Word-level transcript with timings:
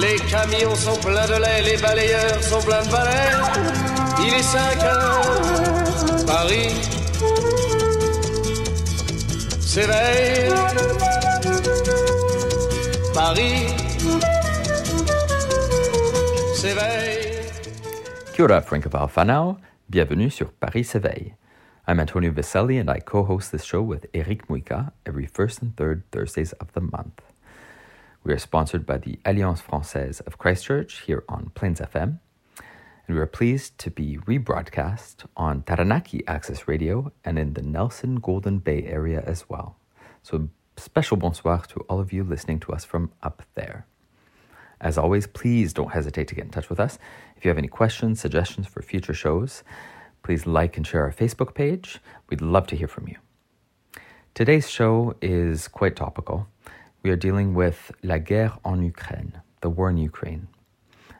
Les 0.00 0.16
camions 0.28 0.74
sont 0.74 0.98
pleins 1.00 1.26
de 1.26 1.40
lait, 1.40 1.62
les 1.62 1.80
balayeurs 1.80 2.42
sont 2.42 2.60
pleins 2.60 2.82
de 2.82 2.90
balais. 2.90 3.32
Il 4.20 4.34
est 4.34 4.42
5 4.42 4.82
heures, 4.84 6.26
Paris 6.26 6.74
s'éveille. 9.60 10.52
Paris 13.14 13.68
s'éveille. 16.54 17.40
Kia 18.34 18.44
ora, 18.44 18.60
Francophile 18.60 19.08
whanau. 19.16 19.56
Bienvenue 19.88 20.30
sur 20.30 20.52
Paris 20.52 20.84
s'éveille. 20.84 21.34
I'm 21.88 22.00
Antonio 22.00 22.32
Viselli 22.32 22.78
and 22.78 22.90
I 22.90 23.00
co-host 23.00 23.52
this 23.52 23.64
show 23.64 23.80
with 23.80 24.06
Eric 24.12 24.48
Muica 24.48 24.92
every 25.06 25.26
first 25.26 25.62
and 25.62 25.76
third 25.76 26.02
Thursdays 26.10 26.52
of 26.54 26.72
the 26.72 26.80
month. 26.80 27.22
We 28.26 28.32
are 28.32 28.38
sponsored 28.38 28.84
by 28.84 28.98
the 28.98 29.20
Alliance 29.24 29.62
Française 29.62 30.20
of 30.26 30.36
Christchurch 30.36 31.02
here 31.02 31.22
on 31.28 31.52
Plains 31.54 31.78
FM, 31.78 32.18
and 33.06 33.16
we 33.16 33.20
are 33.20 33.26
pleased 33.26 33.78
to 33.78 33.88
be 33.88 34.18
rebroadcast 34.18 35.26
on 35.36 35.62
Taranaki 35.62 36.26
Access 36.26 36.66
Radio 36.66 37.12
and 37.24 37.38
in 37.38 37.52
the 37.52 37.62
Nelson 37.62 38.16
Golden 38.16 38.58
Bay 38.58 38.82
area 38.82 39.22
as 39.24 39.48
well. 39.48 39.76
So 40.24 40.48
special 40.76 41.16
bonsoir 41.16 41.62
to 41.68 41.86
all 41.88 42.00
of 42.00 42.12
you 42.12 42.24
listening 42.24 42.58
to 42.60 42.72
us 42.72 42.84
from 42.84 43.12
up 43.22 43.44
there. 43.54 43.86
As 44.80 44.98
always, 44.98 45.28
please 45.28 45.72
don't 45.72 45.92
hesitate 45.92 46.26
to 46.26 46.34
get 46.34 46.46
in 46.46 46.50
touch 46.50 46.68
with 46.68 46.80
us. 46.80 46.98
If 47.36 47.44
you 47.44 47.48
have 47.50 47.58
any 47.58 47.68
questions, 47.68 48.18
suggestions 48.18 48.66
for 48.66 48.82
future 48.82 49.14
shows, 49.14 49.62
please 50.24 50.48
like 50.48 50.76
and 50.76 50.84
share 50.84 51.04
our 51.04 51.12
Facebook 51.12 51.54
page. 51.54 52.00
We'd 52.28 52.42
love 52.42 52.66
to 52.66 52.76
hear 52.76 52.88
from 52.88 53.06
you. 53.06 53.18
Today's 54.34 54.68
show 54.68 55.14
is 55.22 55.68
quite 55.68 55.94
topical. 55.94 56.48
We 57.06 57.12
are 57.12 57.16
dealing 57.16 57.54
with 57.54 57.92
La 58.02 58.18
guerre 58.18 58.58
en 58.64 58.82
Ukraine, 58.82 59.40
the 59.60 59.68
war 59.68 59.90
in 59.90 59.96
Ukraine. 59.96 60.48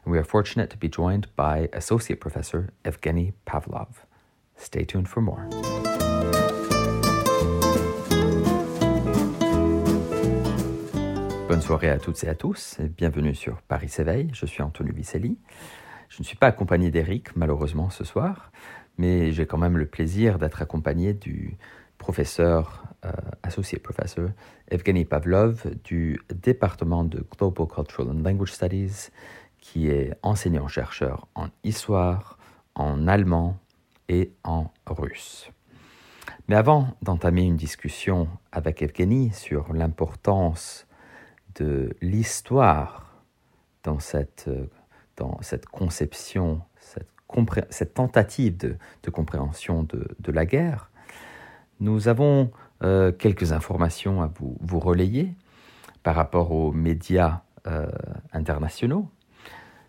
And 0.05 0.13
we 0.13 0.19
are 0.19 0.25
fortunate 0.25 0.69
to 0.71 0.77
be 0.77 0.89
joined 0.89 1.29
by 1.37 1.69
Associate 1.73 2.19
Professor 2.19 2.71
Evgeny 2.85 3.35
Pavlov. 3.47 4.05
Stay 4.57 4.85
tuned 4.85 5.09
for 5.09 5.21
more. 5.21 5.47
Bonne 11.47 11.63
soirée 11.63 11.91
à 11.91 12.01
toutes 12.01 12.25
et 12.25 12.29
à 12.29 12.35
tous 12.35 12.81
et 12.81 12.89
bienvenue 12.89 13.37
sur 13.37 13.63
Paris 13.63 13.89
s'éveille. 13.89 14.31
Je 14.33 14.45
suis 14.45 14.63
Antonio 14.63 14.93
Vicelli. 14.93 15.39
Je 16.09 16.21
ne 16.21 16.25
suis 16.25 16.37
pas 16.37 16.49
accompagné 16.49 16.91
d'Eric, 16.91 17.37
malheureusement, 17.37 17.91
ce 17.91 18.03
soir, 18.03 18.51
mais 18.99 19.31
j'ai 19.31 19.47
quand 19.47 19.59
même 19.59 19.79
le 19.79 19.87
plaisir 19.87 20.41
d'être 20.41 20.63
accompagné 20.63 21.13
du 21.15 21.57
professeur, 21.99 22.85
euh, 23.05 23.13
associé 23.43 23.79
professeur 23.79 24.31
Evgeny 24.69 25.05
Pavlov 25.05 25.65
du 25.85 26.21
département 26.35 27.05
de 27.05 27.25
Global 27.39 27.67
Cultural 27.67 28.09
and 28.09 28.23
Language 28.23 28.53
Studies, 28.53 29.11
qui 29.59 29.89
est 29.89 30.15
enseignant-chercheur 30.23 31.27
en 31.35 31.49
histoire, 31.65 32.39
en 32.75 33.09
allemand 33.09 33.59
et 34.09 34.33
en 34.45 34.71
russe. 34.87 35.51
Mais 36.49 36.55
avant 36.57 36.97
d'entamer 37.03 37.43
une 37.43 37.57
discussion 37.57 38.29
avec 38.53 38.83
Evgeny 38.83 39.33
sur 39.33 39.73
l'importance 39.73 40.87
de 41.57 41.97
l'histoire 42.01 43.23
dans 43.83 43.99
cette, 43.99 44.45
euh, 44.49 44.67
dans 45.17 45.39
cette 45.43 45.67
conception, 45.67 46.61
cette, 46.79 47.09
cette 47.71 47.95
tentative 47.95 48.57
de, 48.57 48.77
de 49.03 49.11
compréhension 49.11 49.83
de, 49.83 50.07
de, 50.21 50.33
la 50.33 50.47
guerre, 50.47 50.91
nous 51.81 52.09
avons 52.09 52.51
euh, 52.83 53.13
quelques 53.13 53.53
informations 53.53 54.23
à 54.23 54.27
vous, 54.27 54.79
relayer 54.79 55.33
par 56.03 56.15
rapport 56.15 56.53
aux 56.53 56.73
médias 56.73 57.43
euh, 57.67 57.87
internationaux. 58.33 59.09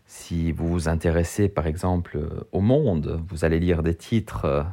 Si 0.05 0.51
vous 0.51 0.69
vous 0.69 0.87
intéressez 0.87 1.49
par 1.49 1.67
exemple 1.67 2.45
au 2.51 2.61
monde, 2.61 3.21
vous 3.27 3.43
allez 3.45 3.59
lire 3.59 3.83
des 3.83 3.95
titres 3.95 4.45
euh, 4.45 4.63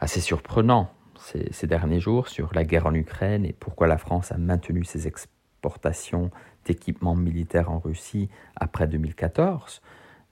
assez 0.00 0.20
surprenants 0.20 0.92
ces, 1.18 1.52
ces, 1.52 1.68
derniers 1.68 2.00
jours 2.00 2.26
sur 2.26 2.52
la 2.52 2.64
guerre 2.64 2.86
en 2.86 2.94
Ukraine 2.94 3.44
et 3.44 3.52
pourquoi 3.52 3.86
la 3.86 3.96
France 3.96 4.32
a 4.32 4.38
maintenu 4.38 4.84
ses 4.84 5.06
exportations 5.06 6.32
d'équipements 6.64 7.14
militaires 7.14 7.70
en 7.70 7.78
Russie 7.78 8.28
après 8.56 8.88
2014. 8.88 9.82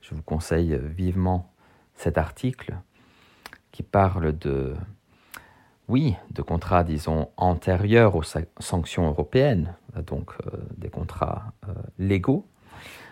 Je 0.01 0.15
vous 0.17 0.23
conseille 0.23 0.77
vivement 0.83 1.53
cet 1.95 2.19
article 2.19 2.75
qui 3.71 3.85
parle 3.85 4.37
de, 4.37 4.75
oui, 5.91 6.15
de 6.31 6.41
contrats, 6.41 6.85
disons, 6.85 7.31
antérieurs 7.37 8.15
aux 8.15 8.23
sanctions 8.23 9.09
européennes, 9.09 9.75
donc 10.07 10.31
euh, 10.47 10.59
des 10.77 10.89
contrats 10.89 11.53
euh, 11.69 11.73
légaux, 11.99 12.47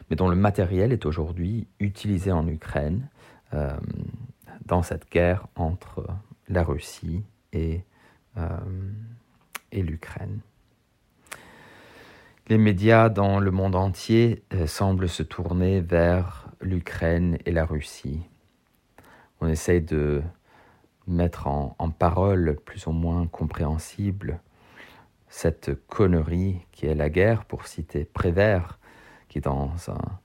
mais 0.08 0.14
dont 0.14 0.28
le 0.28 0.36
matériel 0.36 0.92
est 0.92 1.04
aujourd'hui 1.04 1.66
utilisé 1.80 2.30
en 2.30 2.46
Ukraine 2.46 3.08
euh, 3.52 3.76
dans 4.64 4.82
cette 4.82 5.10
guerre 5.10 5.48
entre 5.56 6.06
la 6.48 6.62
Russie 6.62 7.24
et, 7.52 7.82
et 9.72 9.82
l'Ukraine. 9.82 10.38
Les 12.46 12.58
médias 12.58 13.08
dans 13.08 13.40
le 13.40 13.50
monde 13.50 13.74
entier 13.74 14.44
semblent 14.66 15.08
se 15.08 15.22
tourner 15.22 15.80
vers 15.80 16.48
l'Ukraine 16.60 17.38
et 17.44 17.50
la 17.50 17.66
Russie. 17.66 18.22
On 19.40 19.48
essaye 19.48 19.82
de 19.82 20.22
mettre 21.08 21.46
en, 21.46 21.74
en, 21.78 21.90
parole 21.90 22.56
plus 22.64 22.86
ou 22.86 22.92
moins 22.92 23.26
compréhensible 23.26 24.40
cette 25.28 25.74
connerie 25.86 26.66
qui 26.72 26.86
est 26.86 26.94
la 26.94 27.10
guerre, 27.10 27.44
pour 27.44 27.66
citer 27.66 28.04
Prévert, 28.04 28.78
qui 29.28 29.40
dans 29.40 29.72
un 29.88 30.18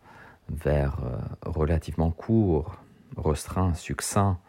vers 0.49 0.97
relativement 1.45 2.11
court, 2.11 2.77
restreint, 3.17 3.73
succinct, 3.73 4.39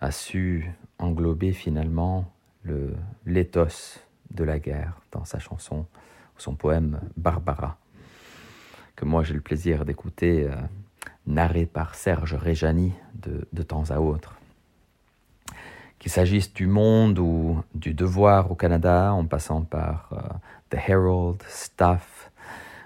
a 0.00 0.10
su 0.10 0.70
englober 0.98 1.52
finalement 1.52 2.30
le 2.62 2.94
l'éthos 3.26 4.00
de 4.30 4.44
la 4.44 4.58
guerre 4.58 5.00
dans 5.12 5.24
sa 5.24 5.38
chanson, 5.38 5.86
son 6.36 6.54
poème 6.54 7.00
Barbara, 7.16 7.78
que 8.94 9.04
moi 9.04 9.24
j'ai 9.24 9.34
le 9.34 9.40
plaisir 9.40 9.84
d'écouter 9.84 10.44
euh, 10.44 10.54
narré 11.26 11.66
par 11.66 11.94
Serge 11.94 12.34
Réjani 12.34 12.92
de 13.14 13.62
temps 13.62 13.90
à 13.90 13.98
autre. 14.00 14.38
Qu'il 15.98 16.12
s'agisse 16.12 16.52
du 16.52 16.66
Monde 16.66 17.18
ou 17.18 17.62
du 17.74 17.92
Devoir 17.92 18.50
au 18.50 18.54
Canada, 18.54 19.12
en 19.12 19.24
passant 19.24 19.62
par 19.62 20.10
euh, 20.12 20.20
The 20.70 20.88
Herald, 20.88 21.42
Stuff, 21.48 22.30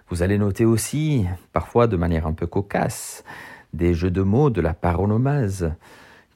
vous 0.08 0.22
allez 0.22 0.38
noter 0.38 0.64
aussi, 0.64 1.26
parfois 1.52 1.86
de 1.86 1.96
manière 1.96 2.26
un 2.26 2.32
peu 2.32 2.46
cocasse, 2.46 3.24
des 3.72 3.94
jeux 3.94 4.10
de 4.10 4.22
mots 4.22 4.50
de 4.50 4.60
la 4.60 4.74
paronomase 4.74 5.72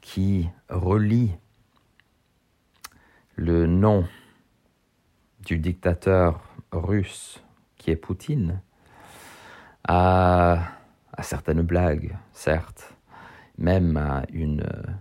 qui 0.01 0.49
relient 0.69 1.37
le 3.35 3.67
nom 3.67 4.07
du 5.45 5.59
dictateur 5.59 6.41
russe 6.73 7.43
qui 7.77 7.91
est 7.91 7.97
Poutine 7.97 8.61
à, 9.87 10.59
à 11.13 11.23
certaines 11.23 11.63
blagues, 11.63 12.17
certes, 12.33 12.95
même 13.59 13.97
à 13.97 14.25
une 14.33 14.63
euh, 14.63 14.93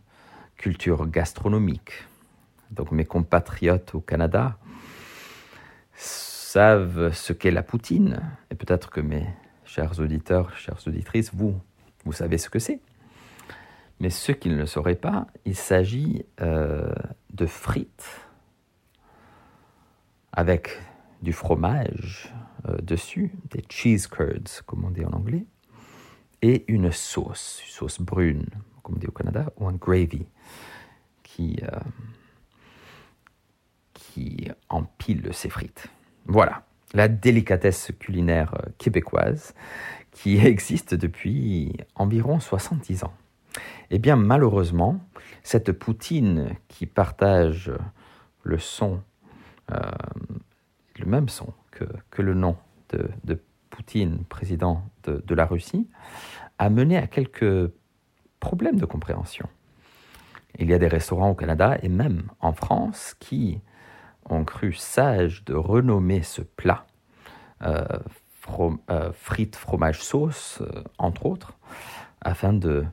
culture 0.65 1.06
gastronomique. 1.06 1.91
Donc 2.71 2.91
mes 2.91 3.06
compatriotes 3.06 3.94
au 3.94 4.00
Canada 4.00 4.57
savent 5.94 7.13
ce 7.13 7.33
qu'est 7.33 7.51
la 7.51 7.62
poutine, 7.62 8.19
et 8.50 8.56
peut-être 8.56 8.89
que 8.89 9.00
mes 9.00 9.27
chers 9.63 10.00
auditeurs, 10.00 10.57
chères 10.57 10.79
auditrices, 10.88 11.29
vous, 11.35 11.53
vous 12.03 12.13
savez 12.13 12.39
ce 12.39 12.50
que 12.50 12.57
c'est. 12.57 12.79
Mais 14.00 14.09
ceux 14.09 14.33
qui 14.33 14.50
ne 14.50 14.56
le 14.56 14.65
sauraient 14.65 14.95
pas, 14.95 15.27
il 15.45 15.56
s'agit 15.56 16.25
euh, 16.41 16.91
de 17.31 17.45
frites 17.45 18.27
avec 20.31 20.81
du 21.21 21.31
fromage 21.31 22.33
euh, 22.68 22.77
dessus, 22.81 23.31
des 23.51 23.63
cheese 23.69 24.07
curds, 24.07 24.65
comme 24.65 24.83
on 24.83 24.89
dit 24.89 25.06
en 25.06 25.11
anglais, 25.11 25.45
et 26.41 26.65
une 26.68 26.91
sauce, 26.91 27.61
une 27.63 27.71
sauce 27.71 28.01
brune, 28.01 28.47
comme 28.85 28.95
on 28.95 28.99
dit 28.99 29.07
au 29.07 29.11
Canada, 29.11 29.51
ou 29.57 29.67
un 29.67 29.73
gravy, 29.73 30.27
qui, 31.23 31.59
euh, 31.63 31.79
qui 33.93 34.47
empile 34.69 35.29
ces 35.33 35.49
frites. 35.49 35.87
Voilà. 36.27 36.63
la 36.93 37.07
délicatesse 37.07 37.91
culinaire 37.99 38.55
québécoise 38.77 39.53
qui 40.11 40.37
existe 40.45 40.93
depuis 40.93 41.73
environ 41.95 42.39
70 42.39 43.03
ans. 43.03 43.13
Eh 43.89 43.97
bien, 43.97 44.15
malheureusement, 44.15 44.99
cette 45.41 45.71
poutine 45.71 46.55
qui 46.67 46.85
partage 46.85 47.71
le 48.43 48.59
son, 48.59 49.01
euh, 49.71 49.79
le 50.99 51.05
même 51.05 51.27
son 51.27 51.53
que, 51.71 52.21
le 52.21 52.35
nom 52.35 52.55
de, 52.89 53.41
Poutine, 53.71 54.23
président 54.29 54.83
de, 55.03 55.21
de 55.25 55.35
la 55.35 55.45
Russie, 55.45 55.89
a 56.59 56.69
mené 56.69 56.95
à 56.95 57.07
quelques 57.07 57.73
problèmes 58.45 58.80
de 58.80 58.86
compréhension. 58.86 59.50
Il 60.59 60.69
y 60.69 60.74
a 60.75 60.77
des 60.77 60.88
restaurants 60.88 61.31
au 61.31 61.33
Canada 61.33 61.80
et 61.81 61.89
même 61.89 62.30
en 62.39 62.53
France 62.53 63.15
qui 63.19 63.59
ont 64.30 64.44
cru 64.44 64.71
sage 64.71 65.44
de 65.45 65.56
renommer 65.56 66.21
ce 66.21 66.44
plat 66.44 66.86
euh, 67.63 67.83
euh, 68.92 69.12
frites, 69.13 69.56
fromage, 69.56 70.00
sauce, 70.03 70.59
euh, 70.62 70.83
entre 71.00 71.25
autres, 71.25 71.57
afin 72.21 72.53
de 72.53 72.86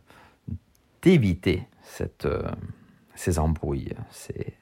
d'éviter 1.02 1.68
ces 3.14 3.38
embrouilles, 3.38 3.92
ces, 4.10 4.54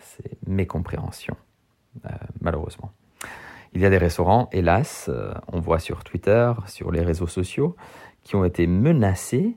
ces 0.00 0.36
mécompréhensions, 0.46 1.36
malheureusement. 2.40 2.90
Il 3.72 3.80
y 3.80 3.86
a 3.86 3.90
des 3.90 3.98
restaurants, 3.98 4.48
hélas, 4.50 5.08
on 5.52 5.60
voit 5.60 5.78
sur 5.78 6.02
Twitter, 6.02 6.52
sur 6.66 6.90
les 6.90 7.02
réseaux 7.02 7.28
sociaux, 7.28 7.76
qui 8.24 8.34
ont 8.34 8.44
été 8.44 8.66
menacés 8.66 9.56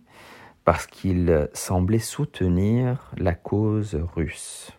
parce 0.66 0.88
qu'ils 0.88 1.50
semblaient 1.54 2.00
soutenir 2.00 3.12
la 3.18 3.34
cause 3.34 3.96
russe. 4.16 4.72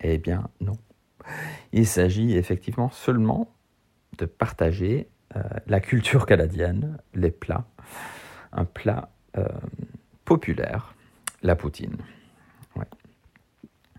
Eh 0.00 0.18
bien, 0.18 0.48
non. 0.60 0.76
Il 1.72 1.86
s'agit 1.86 2.36
effectivement 2.36 2.90
seulement 2.90 3.52
de 4.18 4.26
partager 4.26 5.08
euh, 5.36 5.42
la 5.66 5.80
culture 5.80 6.26
canadienne, 6.26 6.98
les 7.14 7.30
plats, 7.30 7.64
un 8.52 8.64
plat 8.64 9.10
euh, 9.38 9.46
populaire, 10.24 10.94
la 11.42 11.56
poutine. 11.56 11.96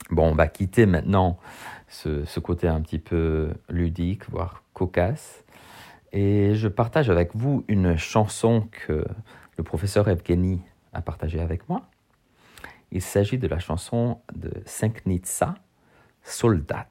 Bon, 0.09 0.29
on 0.29 0.35
va 0.35 0.47
quitter 0.47 0.85
maintenant 0.85 1.39
ce, 1.87 2.25
ce, 2.25 2.39
côté 2.39 2.67
un 2.67 2.81
petit 2.81 2.99
peu 2.99 3.53
ludique, 3.69 4.29
voire 4.29 4.61
cocasse, 4.73 5.43
et 6.11 6.53
je 6.53 6.67
partage 6.67 7.09
avec 7.09 7.35
vous 7.35 7.63
une 7.67 7.95
chanson 7.97 8.67
que 8.69 9.03
le 9.57 9.63
professeur 9.63 10.09
Evgeny 10.09 10.61
a 10.93 11.01
partagée 11.01 11.39
avec 11.39 11.67
moi. 11.69 11.89
Il 12.91 13.01
s'agit 13.01 13.37
de 13.37 13.47
la 13.47 13.59
chanson 13.59 14.19
de 14.35 14.51
Senknitsa, 14.65 15.55
Soldat, 16.21 16.87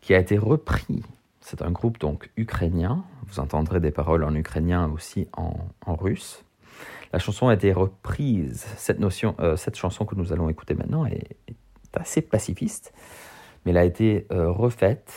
qui 0.00 0.14
a 0.14 0.18
été 0.18 0.36
repris. 0.36 1.02
C'est 1.40 1.62
un 1.62 1.70
groupe 1.70 1.98
donc 1.98 2.30
ukrainien. 2.36 3.04
Vous 3.26 3.40
entendrez 3.40 3.80
des 3.80 3.90
paroles 3.90 4.24
en 4.24 4.34
ukrainien 4.34 4.90
aussi 4.90 5.28
en, 5.36 5.54
russe. 5.86 6.44
La 7.12 7.18
chanson 7.18 7.48
a 7.48 7.54
été 7.54 7.72
reprise. 7.72 8.66
Cette, 8.76 8.98
notion, 8.98 9.36
euh, 9.38 9.56
cette 9.56 9.76
chanson 9.76 10.04
que 10.04 10.16
nous 10.16 10.32
allons 10.32 10.48
écouter 10.48 10.74
maintenant 10.74 11.06
est, 11.06 11.36
est 11.46 11.56
assez 11.96 12.22
pacifiste, 12.22 12.92
mais 13.64 13.70
elle 13.70 13.78
a 13.78 13.84
été 13.84 14.26
euh, 14.32 14.50
refaite 14.50 15.12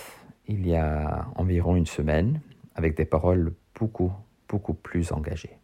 il 0.47 0.67
y 0.67 0.75
a 0.75 1.27
environ 1.35 1.75
une 1.75 1.85
semaine 1.85 2.39
avec 2.75 2.95
des 2.95 3.05
paroles 3.05 3.53
beaucoup, 3.75 4.11
beaucoup 4.47 4.73
plus 4.73 5.11
engagées. 5.11 5.57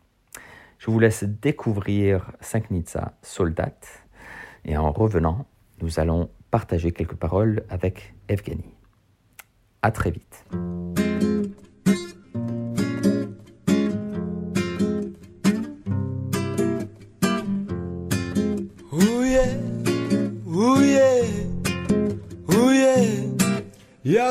Je 0.83 0.91
vous 0.91 0.99
laisse 0.99 1.23
découvrir 1.23 2.33
Sanknitsa 2.41 3.13
Soldat 3.21 3.79
et 4.65 4.75
en 4.75 4.91
revenant, 4.91 5.45
nous 5.81 5.97
allons 6.01 6.29
partager 6.51 6.91
quelques 6.91 7.15
paroles 7.15 7.63
avec 7.69 8.13
Evgeny. 8.27 8.65
À 9.81 9.91
très 9.91 10.11
vite. 10.11 10.43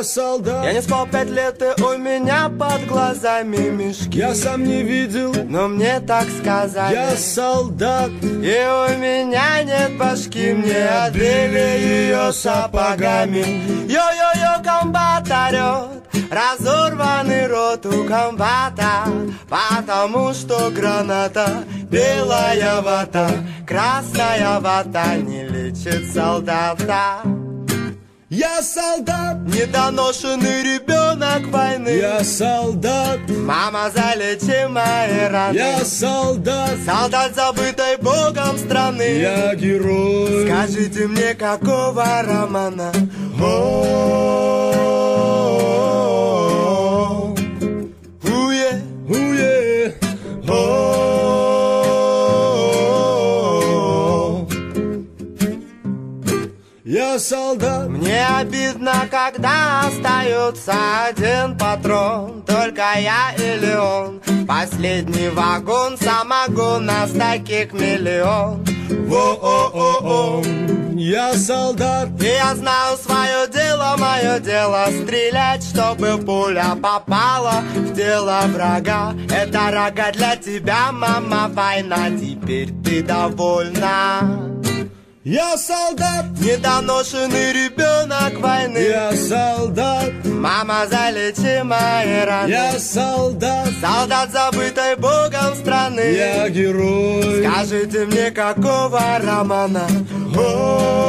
Я 0.03 0.09
солдат. 0.09 0.65
Я 0.65 0.73
не 0.73 0.83
спал 0.83 1.07
пять 1.07 1.31
лет, 1.31 1.63
и 1.63 1.81
у 1.81 1.97
меня 1.97 2.49
под 2.49 2.87
глазами 2.89 3.71
мешки. 3.71 4.19
Я 4.19 4.35
сам 4.35 4.65
не 4.65 4.83
видел, 4.83 5.33
но 5.49 5.69
мне 5.69 6.01
так 6.01 6.27
сказали. 6.41 6.93
Я 6.93 7.17
солдат. 7.17 8.11
И 8.21 8.27
у 8.27 8.99
меня 8.99 9.63
нет 9.63 9.97
башки, 9.97 10.55
мне 10.55 10.89
отбили 10.89 11.79
ее 11.79 12.33
сапогами. 12.33 13.45
Йо-йо-йо, 13.87 14.65
комбат 14.65 15.31
орет 15.31 16.03
Разорванный 16.33 17.47
рот 17.47 17.87
у 17.87 18.05
комбата. 18.05 19.05
Потому 19.49 20.35
что 20.35 20.71
граната 20.71 21.63
Белая 21.89 22.81
вата 22.81 23.29
Красная 23.69 24.59
вата 24.59 25.17
Не 25.17 25.45
лечит 25.45 26.13
солдата 26.13 27.23
я 28.33 28.63
солдат, 28.63 29.41
недоношенный 29.45 30.63
ребенок 30.63 31.49
войны. 31.49 31.91
Я 31.91 32.25
солдат, 32.25 33.21
мама 33.29 33.91
залечи 33.95 34.67
мои 34.69 35.29
раны. 35.29 35.55
Я 35.55 35.85
солдат, 35.85 36.79
солдат 36.87 37.35
забытой 37.35 37.99
богом 37.99 38.57
страны. 38.57 39.03
Я 39.03 39.55
герой. 39.55 40.47
Скажите 40.47 41.09
мне, 41.09 41.35
какого 41.35 42.23
романа? 42.23 42.91
О-о-о-о-о. 43.39 43.75
Уе, 48.25 48.83
уе, 49.11 49.95
Я 56.85 57.19
солдат. 57.19 57.92
Мне 58.13 58.27
обидно, 58.27 59.09
когда 59.11 59.87
остается 59.87 60.75
один 61.07 61.57
патрон. 61.57 62.43
Только 62.43 62.83
я 62.99 63.33
или 63.39 63.75
он. 63.75 64.21
Последний 64.47 65.31
вагон 65.31 65.97
самогон 65.97 66.85
Нас 66.85 67.13
таких 67.13 67.73
миллион. 67.73 68.67
Во-о-о-о. 69.09 70.43
Я 70.95 71.33
солдат. 71.33 72.11
И 72.21 72.27
я 72.27 72.55
знаю 72.55 72.99
свое 72.99 73.49
дело, 73.51 73.97
мое 73.97 74.39
дело 74.41 74.89
Стрелять, 74.91 75.65
чтобы 75.65 76.19
пуля 76.19 76.77
попала 76.83 77.63
В 77.75 77.95
тело 77.95 78.43
врага. 78.49 79.15
Это 79.31 79.71
рога 79.71 80.13
для 80.13 80.37
тебя, 80.37 80.93
мама, 80.93 81.49
война. 81.49 82.11
Теперь 82.11 82.73
ты 82.85 83.03
довольна 83.03 84.53
я 85.25 85.57
солдат, 85.57 86.25
недоношенный 86.41 87.53
ребенок 87.53 88.41
войны. 88.41 88.79
Я 88.79 89.13
солдат, 89.15 90.13
мама 90.25 90.87
залечи 90.91 91.63
мои 91.63 92.25
раны. 92.25 92.51
Я 92.51 92.79
солдат, 92.79 93.69
солдат 93.81 94.33
забытой 94.33 94.97
богом 94.97 95.55
страны. 95.55 96.01
Я 96.01 96.49
герой. 96.49 97.45
Скажите 97.47 98.07
мне, 98.07 98.31
какого 98.33 99.01
романа? 99.23 99.87
Уе, 100.35 101.03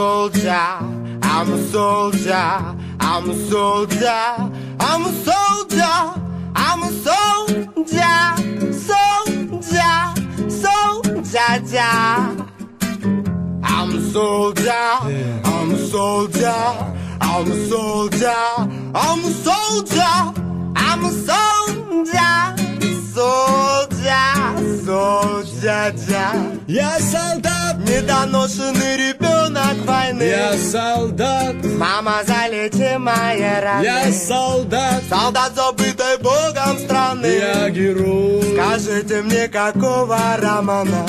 soldier, 0.00 0.78
I'm 1.22 1.52
a 1.52 1.58
soldier, 1.70 2.74
I'm 3.00 3.28
a 3.28 3.34
soldier, 3.50 4.22
I'm 4.88 5.02
a 5.04 5.12
soldier, 5.28 5.98
I'm 6.56 6.82
a 6.84 6.90
soldier, 7.06 8.22
soldier, 8.72 9.96
soldier. 10.48 11.92
I'm 13.72 13.90
a 13.94 14.00
soldier, 14.14 14.86
I'm 15.52 15.70
a 15.70 15.78
soldier, 15.92 16.60
I'm 17.20 17.50
a 17.50 17.68
soldier, 17.68 18.42
I'm 19.04 19.20
a 19.20 19.32
soldier, 19.46 20.16
I'm 20.76 21.04
a 21.04 21.12
soldier, 21.28 22.59
soldier, 23.14 24.56
soldier. 24.84 26.60
Я 26.66 26.98
солдат, 27.00 27.76
недоношенный 27.78 28.96
ребенок 28.96 29.76
войны. 29.84 30.22
Я 30.22 30.52
солдат, 30.56 31.56
мама 31.78 32.22
залечи 32.26 32.96
мои 32.96 33.60
раны. 33.60 33.84
Я 33.84 34.12
солдат, 34.12 35.02
солдат 35.08 35.54
забытой 35.54 36.18
богом 36.18 36.78
страны. 36.78 37.26
Я 37.26 37.70
герой. 37.70 38.42
Скажите 38.54 39.22
мне, 39.22 39.48
какого 39.48 40.18
романа? 40.38 41.06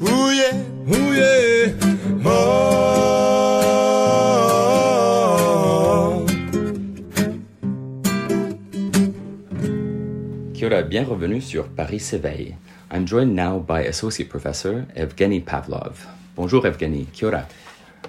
Уе, 0.00 0.50
уе, 0.86 1.74
bienvenue 10.88 11.42
sur 11.42 11.68
Paris 11.68 12.00
s'éveille. 12.00 12.56
I'm 12.90 13.06
joined 13.06 13.34
now 13.34 13.58
by 13.58 13.86
Associate 13.86 14.26
Professor 14.26 14.86
Evgeny 14.96 15.38
Pavlov. 15.38 16.06
Bonjour 16.34 16.64
Evgeny, 16.64 17.04
Kia 17.12 17.28
ora. 17.28 17.46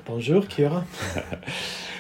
Bonjour, 0.06 0.46
Kira. 0.48 0.86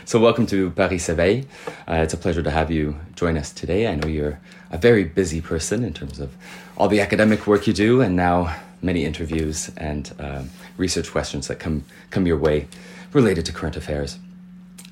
So 0.05 0.19
welcome 0.19 0.48
to 0.48 0.71
Paris 0.71 1.05
s'éveille. 1.05 1.45
Uh, 1.88 2.01
it's 2.01 2.13
a 2.13 2.17
pleasure 2.17 2.41
to 2.41 2.50
have 2.50 2.71
you 2.71 2.95
join 3.15 3.38
us 3.38 3.51
today. 3.51 3.88
I 3.88 3.93
know 3.93 4.07
you're 4.07 4.39
a 4.71 4.77
very 4.77 5.03
busy 5.03 5.39
person 5.39 5.83
in 5.83 5.93
terms 5.93 6.19
of 6.19 6.31
all 6.77 6.88
the 6.88 7.00
academic 7.01 7.45
work 7.45 7.67
you 7.67 7.74
do 7.74 8.01
and 8.01 8.15
now 8.15 8.55
many 8.81 9.05
interviews 9.05 9.69
and 9.77 10.12
um, 10.17 10.50
research 10.77 11.12
questions 11.12 11.48
that 11.50 11.59
come, 11.59 11.83
come 12.09 12.25
your 12.25 12.38
way 12.38 12.67
related 13.13 13.45
to 13.45 13.53
current 13.53 13.75
affairs. 13.75 14.17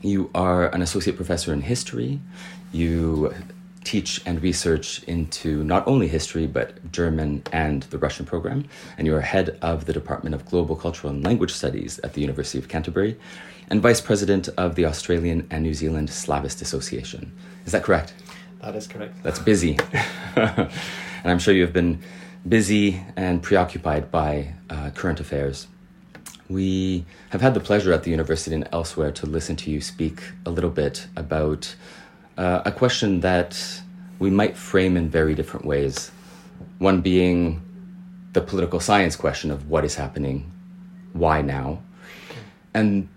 You 0.03 0.29
are 0.35 0.67
an 0.67 0.83
associate 0.83 1.15
professor 1.15 1.51
in 1.51 1.61
history. 1.61 2.19
You 2.71 3.33
teach 3.87 4.21
and 4.25 4.43
research 4.43 5.01
into 5.03 5.63
not 5.63 5.87
only 5.87 6.09
history 6.09 6.45
but 6.45 6.91
German 6.91 7.41
and 7.53 7.83
the 7.83 7.97
Russian 7.97 8.25
program, 8.25 8.65
and 8.97 9.07
you 9.07 9.15
are 9.15 9.21
head 9.21 9.57
of 9.61 9.85
the 9.85 9.93
Department 9.93 10.35
of 10.35 10.45
Global 10.45 10.75
Cultural 10.75 11.13
and 11.13 11.23
Language 11.23 11.53
Studies 11.53 11.97
at 11.99 12.13
the 12.13 12.19
University 12.19 12.59
of 12.59 12.67
Canterbury, 12.67 13.17
and 13.69 13.81
vice 13.81 14.01
president 14.01 14.49
of 14.57 14.75
the 14.75 14.85
Australian 14.85 15.47
and 15.49 15.63
New 15.63 15.73
Zealand 15.73 16.09
Slavist 16.09 16.61
Association. 16.61 17.31
Is 17.65 17.71
that 17.71 17.83
correct? 17.83 18.13
That 18.61 18.75
is 18.75 18.87
correct. 18.87 19.23
That's 19.23 19.39
busy. 19.39 19.79
and 20.35 20.69
I'm 21.23 21.39
sure 21.39 21.53
you've 21.53 21.71
been 21.71 22.01
busy 22.47 23.01
and 23.15 23.41
preoccupied 23.41 24.11
by 24.11 24.53
uh, 24.69 24.89
current 24.95 25.21
affairs. 25.21 25.67
We 26.49 27.05
have 27.29 27.39
had 27.39 27.53
the 27.53 27.61
pleasure 27.61 27.93
at 27.93 28.03
the 28.03 28.11
university 28.11 28.53
and 28.53 28.67
elsewhere 28.73 29.11
to 29.11 29.25
listen 29.25 29.55
to 29.57 29.71
you 29.71 29.79
speak 29.79 30.21
a 30.45 30.49
little 30.49 30.69
bit 30.69 31.07
about 31.15 31.75
uh, 32.37 32.61
a 32.65 32.71
question 32.71 33.21
that 33.21 33.81
we 34.19 34.29
might 34.29 34.57
frame 34.57 34.97
in 34.97 35.09
very 35.09 35.35
different 35.35 35.65
ways. 35.65 36.11
One 36.79 37.01
being 37.01 37.61
the 38.33 38.41
political 38.41 38.79
science 38.79 39.15
question 39.15 39.51
of 39.51 39.69
what 39.69 39.85
is 39.85 39.95
happening, 39.95 40.51
why 41.13 41.41
now, 41.41 41.81
and 42.73 43.09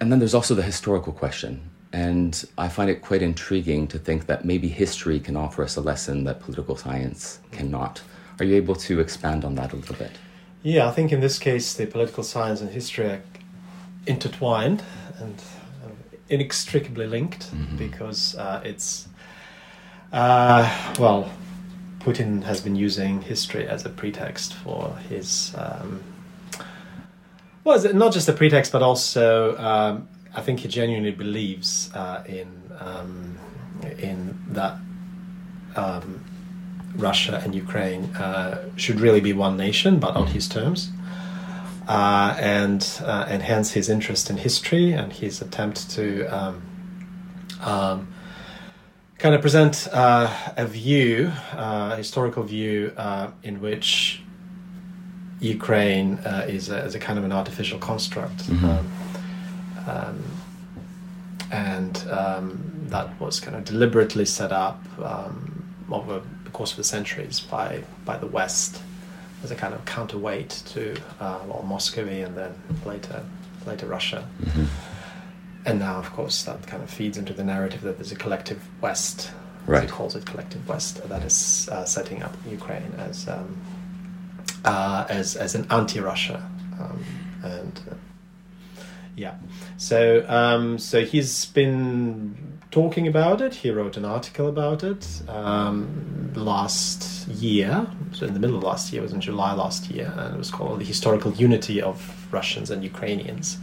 and 0.00 0.12
then 0.12 0.18
there's 0.18 0.34
also 0.34 0.54
the 0.54 0.62
historical 0.62 1.12
question. 1.12 1.70
And 1.92 2.44
I 2.58 2.68
find 2.68 2.90
it 2.90 3.00
quite 3.00 3.22
intriguing 3.22 3.88
to 3.88 3.98
think 3.98 4.26
that 4.26 4.44
maybe 4.44 4.68
history 4.68 5.18
can 5.18 5.36
offer 5.36 5.62
us 5.62 5.76
a 5.76 5.80
lesson 5.80 6.24
that 6.24 6.40
political 6.40 6.76
science 6.76 7.40
cannot. 7.50 8.02
Are 8.38 8.44
you 8.44 8.56
able 8.56 8.76
to 8.76 9.00
expand 9.00 9.44
on 9.44 9.54
that 9.54 9.72
a 9.72 9.76
little 9.76 9.96
bit? 9.96 10.12
Yeah, 10.62 10.86
I 10.86 10.92
think 10.92 11.12
in 11.12 11.20
this 11.20 11.38
case, 11.38 11.74
the 11.74 11.86
political 11.86 12.22
science 12.22 12.60
and 12.60 12.70
history 12.70 13.06
are 13.06 13.22
intertwined 14.06 14.82
and 15.18 15.42
inextricably 16.28 17.06
linked 17.06 17.50
because 17.78 18.34
uh, 18.36 18.60
it's, 18.64 19.08
uh, 20.12 20.94
well, 20.98 21.30
Putin 22.00 22.42
has 22.44 22.60
been 22.60 22.76
using 22.76 23.22
history 23.22 23.66
as 23.66 23.84
a 23.84 23.90
pretext 23.90 24.54
for 24.54 24.96
his. 25.08 25.54
Um, 25.56 26.02
well, 27.64 27.76
is 27.76 27.84
it 27.84 27.94
not 27.94 28.12
just 28.12 28.28
a 28.28 28.32
pretext, 28.32 28.72
but 28.72 28.82
also 28.82 29.56
um, 29.58 30.08
I 30.34 30.40
think 30.40 30.60
he 30.60 30.68
genuinely 30.68 31.10
believes 31.10 31.90
uh, 31.94 32.22
in 32.26 32.48
um, 32.80 33.38
in 33.98 34.38
that 34.48 34.76
um, 35.76 36.24
Russia 36.96 37.40
and 37.44 37.54
Ukraine 37.54 38.04
uh, 38.16 38.64
should 38.76 39.00
really 39.00 39.20
be 39.20 39.32
one 39.32 39.56
nation, 39.56 39.98
but 39.98 40.16
on 40.16 40.28
his 40.28 40.48
terms. 40.48 40.90
Uh, 41.88 42.36
and 42.38 43.00
uh, 43.02 43.24
and 43.28 43.42
hence 43.42 43.72
his 43.72 43.88
interest 43.88 44.28
in 44.28 44.36
history 44.36 44.92
and 44.92 45.10
his 45.10 45.40
attempt 45.40 45.90
to 45.90 46.26
um, 46.26 46.62
um, 47.62 48.08
kind 49.18 49.34
of 49.34 49.40
present 49.40 49.88
uh, 49.92 50.32
a 50.56 50.66
view, 50.66 51.32
uh, 51.52 51.90
a 51.94 51.96
historical 51.96 52.44
view, 52.44 52.92
uh, 52.96 53.30
in 53.42 53.60
which 53.60 54.22
Ukraine 55.40 56.18
uh, 56.18 56.46
is, 56.48 56.68
a, 56.68 56.84
is 56.84 56.94
a 56.94 56.98
kind 56.98 57.18
of 57.18 57.24
an 57.24 57.32
artificial 57.32 57.78
construct. 57.78 58.48
Um, 58.50 58.92
um, 59.86 60.24
and 61.50 61.96
um, 62.10 62.86
that 62.88 63.18
was 63.20 63.40
kind 63.40 63.56
of 63.56 63.64
deliberately 63.64 64.24
set 64.24 64.52
up 64.52 64.84
um, 65.02 65.64
over 65.90 66.20
the 66.44 66.50
course 66.50 66.72
of 66.72 66.76
the 66.76 66.84
centuries 66.84 67.40
by, 67.40 67.82
by 68.04 68.18
the 68.18 68.26
West 68.26 68.82
as 69.44 69.50
a 69.50 69.54
kind 69.54 69.74
of 69.74 69.84
counterweight 69.84 70.50
to 70.66 70.94
uh, 71.20 71.40
well, 71.46 71.62
Muscovy 71.62 72.20
and 72.20 72.36
then 72.36 72.54
later 72.84 73.24
later 73.66 73.86
Russia. 73.86 74.26
And 75.66 75.78
now, 75.80 75.96
of 75.98 76.10
course, 76.12 76.44
that 76.44 76.66
kind 76.66 76.82
of 76.82 76.88
feeds 76.88 77.18
into 77.18 77.34
the 77.34 77.44
narrative 77.44 77.82
that 77.82 77.98
there's 77.98 78.12
a 78.12 78.16
collective 78.16 78.66
West, 78.80 79.30
as 79.64 79.68
Right. 79.68 79.82
he 79.82 79.88
calls 79.88 80.16
it, 80.16 80.24
collective 80.24 80.66
West, 80.66 81.06
that 81.08 81.22
is 81.24 81.68
uh, 81.70 81.84
setting 81.84 82.22
up 82.22 82.34
Ukraine 82.48 82.94
as 82.96 83.28
um, 83.28 83.56
uh, 84.64 85.04
as 85.10 85.36
as 85.36 85.54
an 85.54 85.66
anti-Russia, 85.70 86.42
um, 86.80 87.04
and 87.42 87.80
uh, 87.90 87.94
yeah. 89.16 89.34
So 89.76 90.24
um, 90.28 90.78
so 90.78 91.04
he's 91.04 91.46
been 91.46 92.47
talking 92.70 93.06
about 93.06 93.40
it. 93.40 93.54
He 93.54 93.70
wrote 93.70 93.96
an 93.96 94.04
article 94.04 94.48
about 94.48 94.82
it 94.84 95.22
um, 95.28 96.32
last 96.34 97.26
year. 97.28 97.86
So 98.12 98.26
in 98.26 98.34
the 98.34 98.40
middle 98.40 98.56
of 98.56 98.62
last 98.62 98.92
year, 98.92 99.00
it 99.02 99.04
was 99.04 99.12
in 99.12 99.20
July 99.20 99.52
last 99.54 99.90
year, 99.90 100.12
and 100.16 100.34
it 100.34 100.38
was 100.38 100.50
called 100.50 100.80
"The 100.80 100.84
Historical 100.84 101.32
Unity 101.32 101.80
of 101.82 101.96
Russians 102.32 102.70
and 102.70 102.82
Ukrainians." 102.84 103.58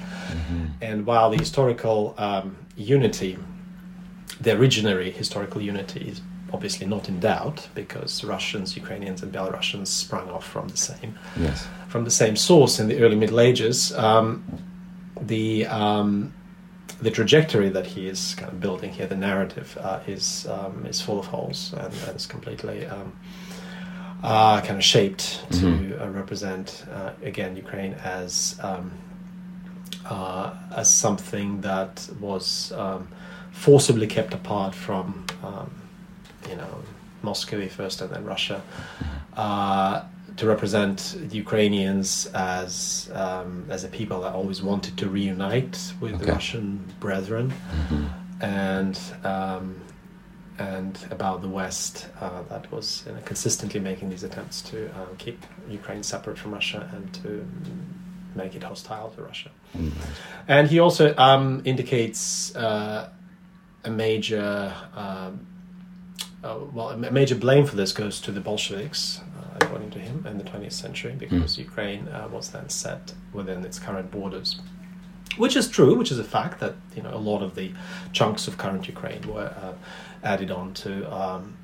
And 0.82 1.06
while 1.06 1.30
the 1.30 1.38
historical 1.38 2.14
um, 2.18 2.58
unity, 2.76 3.38
the 4.42 4.52
originary 4.52 5.12
historical 5.14 5.62
unity, 5.62 6.10
is 6.10 6.22
obviously 6.54 6.86
not 6.88 7.10
in 7.10 7.20
doubt 7.20 7.68
because 7.76 8.24
Russians, 8.24 8.76
Ukrainians, 8.76 9.22
and 9.24 9.32
Belarusians 9.34 9.88
sprung 9.88 10.30
off 10.30 10.46
from 10.48 10.68
the 10.70 10.78
same 10.78 11.16
Yes. 11.40 11.68
from 11.88 12.04
the 12.06 12.12
same 12.12 12.36
source 12.36 12.80
in 12.80 12.88
the 12.88 12.98
early 13.04 13.16
Middle 13.16 13.40
Ages. 13.40 13.94
Um, 13.96 14.44
the 15.22 15.66
um, 15.68 16.34
the 17.02 17.12
trajectory 17.12 17.70
that 17.70 17.86
he 17.86 18.08
is 18.08 18.36
kind 18.36 18.52
of 18.52 18.60
building 18.60 18.92
here, 18.92 19.08
the 19.08 19.16
narrative, 19.16 19.78
uh, 19.82 20.00
is 20.08 20.48
um, 20.48 20.86
is 20.86 21.02
full 21.02 21.20
of 21.20 21.28
holes 21.28 21.74
and, 21.74 21.94
and 22.08 22.16
is 22.16 22.26
completely 22.26 22.86
um, 22.86 23.14
uh, 24.24 24.62
kind 24.62 24.78
of 24.78 24.84
shaped 24.84 25.46
to 25.52 25.98
uh, 26.02 26.10
represent 26.10 26.86
uh, 26.92 27.12
again 27.22 27.56
Ukraine 27.56 27.94
as 28.04 28.60
um, 28.62 28.92
uh, 30.06 30.54
as 30.76 30.94
something 30.94 31.62
that 31.62 32.08
was 32.20 32.72
um, 32.74 33.08
forcibly 33.52 34.08
kept 34.08 34.34
apart 34.34 34.74
from 34.74 35.26
um, 35.44 35.72
you 36.50 36.56
know 36.56 36.84
Moscow 37.22 37.68
first 37.68 38.02
and 38.02 38.10
then 38.12 38.24
Russia. 38.24 38.62
Uh, 39.36 40.04
to 40.38 40.46
represent 40.48 41.16
the 41.30 41.38
Ukrainians 41.38 42.28
as 42.34 43.10
um, 43.14 43.66
as 43.70 43.84
a 43.84 43.88
people 43.88 44.20
that 44.22 44.34
always 44.34 44.62
wanted 44.62 44.98
to 44.98 45.08
reunite 45.08 45.78
with 46.02 46.14
the 46.20 46.24
Okay. 46.26 46.32
Russian 46.34 46.66
brethren 47.00 47.54
and 48.42 49.00
um, 49.24 49.82
and 50.58 50.98
about 51.12 51.42
the 51.42 51.50
West 51.50 52.08
uh, 52.22 52.42
that 52.50 52.72
was 52.72 53.04
you 53.06 53.12
know, 53.14 53.20
consistently 53.26 53.80
making 53.80 54.10
these 54.10 54.24
attempts 54.24 54.62
to 54.62 54.88
uh, 54.92 55.06
keep 55.18 55.38
Ukraine 55.70 56.04
separate 56.04 56.38
from 56.38 56.54
Russia 56.54 56.90
and 56.96 57.14
to 57.22 57.46
make 58.36 58.56
it 58.56 58.64
hostile 58.64 59.10
to 59.16 59.22
Russia. 59.22 59.50
And 60.48 60.70
he 60.70 60.80
also 60.80 61.16
um, 61.18 61.62
indicates 61.66 62.56
uh, 62.56 63.10
a 63.84 63.90
major, 63.90 64.74
um, 64.96 65.46
uh, 66.44 66.58
well, 66.74 66.90
a 66.90 67.12
major 67.12 67.36
blame 67.36 67.66
for 67.66 67.76
this 67.76 67.92
goes 67.92 68.20
to 68.22 68.32
the 68.32 68.42
Bolsheviks, 68.42 69.22
according 69.56 69.92
to 69.92 70.00
him, 70.00 70.26
in 70.30 70.38
the 70.38 70.44
20th 70.44 70.74
century, 70.74 71.16
because 71.18 71.58
Ukraine 71.58 72.08
uh, 72.10 72.28
was 72.32 72.50
then 72.50 72.70
set 72.70 73.14
within 73.34 73.64
its 73.66 73.80
current 73.80 74.12
borders. 74.12 74.60
Which 75.38 75.56
is 75.56 75.68
true, 75.70 75.96
which 75.96 76.12
is 76.12 76.20
a 76.20 76.24
fact 76.24 76.60
that 76.60 76.76
you 76.96 77.02
know 77.02 77.14
a 77.14 77.20
lot 77.32 77.42
of 77.42 77.56
the 77.56 77.74
chunks 78.14 78.48
of 78.48 78.58
current 78.58 78.88
Ukraine 78.88 79.22
were 79.28 79.54
uh, 79.64 79.74
added 80.24 80.52
on 80.52 80.74
to 80.76 81.14
um, 81.14 81.58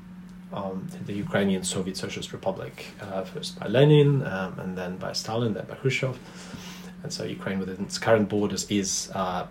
um, 0.53 0.87
the 1.05 1.13
Ukrainian 1.13 1.63
Soviet 1.63 1.95
Socialist 1.97 2.33
Republic, 2.33 2.87
uh, 3.01 3.23
first 3.23 3.59
by 3.59 3.67
Lenin 3.67 4.25
um, 4.27 4.59
and 4.59 4.77
then 4.77 4.97
by 4.97 5.13
Stalin, 5.13 5.53
then 5.53 5.65
by 5.65 5.75
Khrushchev. 5.75 6.17
And 7.03 7.11
so 7.11 7.23
Ukraine 7.23 7.59
within 7.59 7.85
its 7.85 7.97
current 7.97 8.29
borders 8.29 8.69
is, 8.69 9.09
uh, 9.15 9.47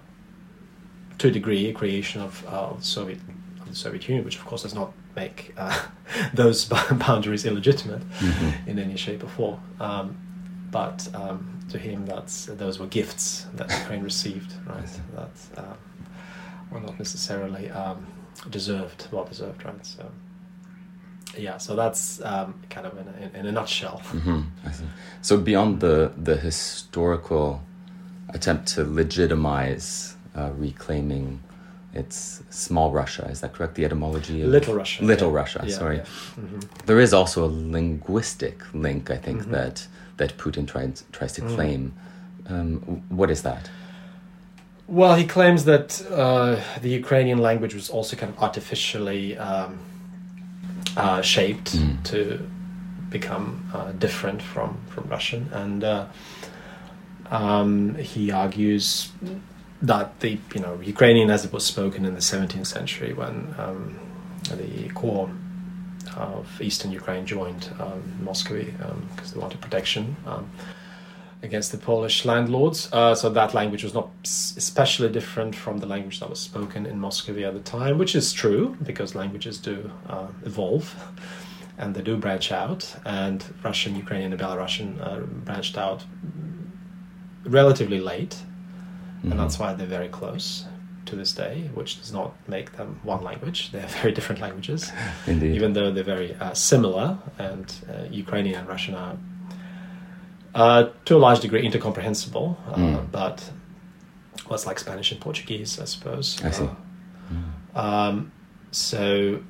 to 1.18 1.28
a 1.28 1.30
degree, 1.30 1.68
a 1.68 1.73
creation 1.73 2.20
of, 2.20 2.44
uh, 2.47 2.73
of 2.73 2.80
the 2.80 2.87
Soviet 2.87 3.18
of 3.61 3.68
the 3.68 3.75
Soviet 3.75 4.09
Union, 4.09 4.25
which 4.25 4.37
of 4.37 4.44
course 4.44 4.62
does 4.62 4.75
not 4.75 4.92
make 5.16 5.54
uh, 5.56 5.86
those 6.34 6.64
boundaries 6.92 7.44
illegitimate 7.44 8.02
in 8.66 8.78
any 8.78 8.96
shape 8.96 9.22
or 9.24 9.28
form. 9.28 9.60
Um, 9.80 10.16
but 10.70 11.08
um, 11.14 11.60
to 11.70 11.78
him, 11.78 12.06
that's 12.06 12.46
those 12.46 12.78
were 12.78 12.86
gifts 12.86 13.46
that 13.54 13.70
Ukraine 13.70 14.02
received, 14.02 14.54
right? 14.66 14.88
That 15.16 15.36
uh, 15.56 15.74
were 16.70 16.80
not 16.80 16.98
necessarily 16.98 17.70
um, 17.70 18.06
deserved, 18.50 19.08
well 19.10 19.24
deserved, 19.24 19.64
right? 19.64 19.84
So 19.84 20.10
yeah, 21.36 21.58
so 21.58 21.76
that's 21.76 22.20
um, 22.22 22.60
kind 22.70 22.86
of 22.86 22.98
in 22.98 23.06
a, 23.08 23.38
in, 23.38 23.46
a 23.46 23.52
nutshell. 23.52 24.02
See. 24.72 24.84
So 25.22 25.36
beyond 25.38 25.80
the 25.80 26.12
the 26.16 26.36
historical 26.36 27.62
attempt 28.30 28.68
to 28.74 28.84
legitimize 28.84 30.16
uh, 30.36 30.50
reclaiming 30.56 31.40
it's 31.92 32.42
small 32.50 32.92
Russia. 32.92 33.26
Is 33.30 33.40
that 33.40 33.52
correct? 33.52 33.75
The 33.75 33.85
etymology 33.85 34.42
of 34.42 34.49
Little 34.49 34.75
Russia, 34.75 35.04
Little 35.04 35.30
yeah. 35.30 35.37
Russia. 35.37 35.61
Yeah, 35.66 35.75
sorry. 35.75 35.97
yeah. 35.97 36.02
Mm-hmm. 36.04 36.61
There 36.87 37.00
is 37.00 37.12
also 37.12 37.44
a 37.44 37.50
linguistic 37.78 38.56
link, 38.75 39.11
I 39.11 39.16
think, 39.16 39.50
that 39.50 39.87
that 40.18 40.37
Putin 40.38 40.66
tries 40.66 41.04
tries 41.12 41.32
Mm. 41.32 41.49
to 41.49 41.54
claim. 41.54 41.92
Um, 42.49 43.02
what 43.09 43.30
is 43.30 43.42
that? 43.42 43.70
Well, 44.88 45.14
he 45.14 45.25
claims 45.25 45.64
that 45.66 46.02
uh, 46.11 46.56
the 46.80 46.88
Ukrainian 46.90 47.38
language 47.38 47.75
was 47.75 47.88
also 47.90 48.16
kind 48.16 48.32
of 48.35 48.42
artificially 48.42 49.38
um, 49.38 49.78
uh, 50.97 51.23
shaped 51.23 51.76
to 52.11 52.18
become 53.09 53.47
uh, 53.73 53.92
different 53.92 54.42
from, 54.42 54.76
from 54.88 55.09
Russian, 55.09 55.49
and 55.52 55.85
uh, 55.85 56.06
um, 57.30 57.94
he 57.97 58.32
argues 58.32 59.12
that 59.82 60.20
the 60.20 60.38
you 60.54 60.60
know 60.60 60.80
Ukrainian, 60.80 61.30
as 61.30 61.44
it 61.44 61.52
was 61.52 61.64
spoken 61.64 62.04
in 62.04 62.14
the 62.14 62.20
17th 62.20 62.66
century, 62.66 63.12
when 63.12 63.54
um, 63.58 63.99
the 64.50 64.88
core 64.90 65.30
of 66.16 66.60
eastern 66.60 66.90
Ukraine 66.90 67.26
joined 67.26 67.70
um, 67.78 68.02
Muscovy 68.20 68.75
because 69.14 69.32
they 69.32 69.40
wanted 69.40 69.60
protection. 69.60 70.16
Um, 70.26 70.50
against 71.42 71.72
the 71.72 71.78
Polish 71.78 72.25
landlords. 72.25 72.92
Uh, 72.92 73.14
so 73.14 73.30
that 73.30 73.54
language 73.54 73.82
was 73.82 73.94
not 73.94 74.10
especially 74.22 75.08
different 75.08 75.54
from 75.54 75.78
the 75.78 75.87
language 75.87 76.20
that 76.20 76.28
was 76.28 76.38
spoken 76.38 76.87
in 76.87 76.99
Moscow 76.99 77.32
at 77.46 77.54
the 77.54 77.60
time, 77.60 77.99
which 77.99 78.14
is 78.14 78.32
true 78.32 78.76
because 78.82 79.14
languages 79.14 79.58
do 79.58 79.90
uh, 80.08 80.26
evolve 80.44 80.94
and 81.78 81.94
they 81.94 82.02
do 82.02 82.16
branch 82.16 82.52
out. 82.52 82.94
And 83.06 83.42
Russian, 83.64 83.96
Ukrainian, 83.96 84.32
and 84.32 84.40
Belarusian 84.40 85.00
uh, 85.00 85.20
branched 85.20 85.78
out 85.78 86.04
relatively 87.44 88.00
late, 88.00 88.37
and 89.22 89.38
that's 89.38 89.58
why 89.58 89.72
they're 89.74 89.86
very 89.86 90.08
close 90.08 90.64
to 91.06 91.16
this 91.16 91.32
day, 91.32 91.70
which 91.74 91.98
does 91.98 92.12
not 92.12 92.32
make 92.48 92.72
them 92.76 93.00
one 93.02 93.22
language. 93.22 93.72
They're 93.72 93.86
very 94.02 94.12
different 94.12 94.40
languages 94.40 94.90
Indeed. 95.26 95.54
even 95.54 95.72
though 95.72 95.90
they're 95.90 96.04
very 96.04 96.34
uh, 96.34 96.54
similar, 96.54 97.18
and 97.38 97.72
uh, 97.88 98.04
Ukrainian 98.10 98.60
and 98.60 98.68
Russian 98.68 98.94
are 98.94 99.16
uh, 100.54 100.88
to 101.04 101.16
a 101.16 101.18
large 101.18 101.40
degree 101.40 101.62
intercomprehensible, 101.68 102.56
uh, 102.68 103.02
but 103.12 103.50
well, 104.46 104.54
it's 104.54 104.66
like 104.66 104.78
Spanish 104.80 105.12
and 105.12 105.20
Portuguese, 105.20 105.78
I 105.78 105.84
suppose. 105.84 106.42
I 106.42 106.50
see. 106.50 106.68
Uh, 107.74 107.78
um, 107.78 108.32
so, 108.72 109.42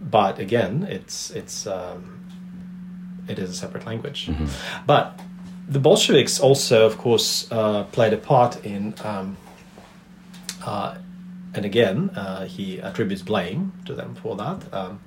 but 0.00 0.38
again, 0.38 0.86
it's 0.90 1.30
it's 1.30 1.66
um, 1.66 2.28
it 3.28 3.38
is 3.38 3.50
a 3.50 3.54
separate 3.54 3.86
language. 3.86 4.30
But 4.86 5.18
the 5.68 5.78
Bolsheviks 5.78 6.40
also, 6.40 6.86
of 6.86 6.98
course, 6.98 7.50
uh, 7.50 7.84
played 7.84 8.12
a 8.12 8.18
part 8.18 8.64
in. 8.64 8.94
Um, 9.04 9.36
uh, 10.64 10.96
and 11.54 11.64
again, 11.64 12.10
uh, 12.10 12.46
he 12.46 12.80
attributes 12.80 13.22
blame 13.22 13.72
to 13.84 13.94
them 13.94 14.14
for 14.14 14.36
that, 14.36 14.62
um, 14.72 15.00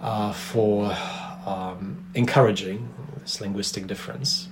uh, 0.00 0.32
for 0.32 0.96
um, 1.44 2.04
encouraging 2.14 2.88
this 3.20 3.40
linguistic 3.40 3.86
difference. 3.86 4.48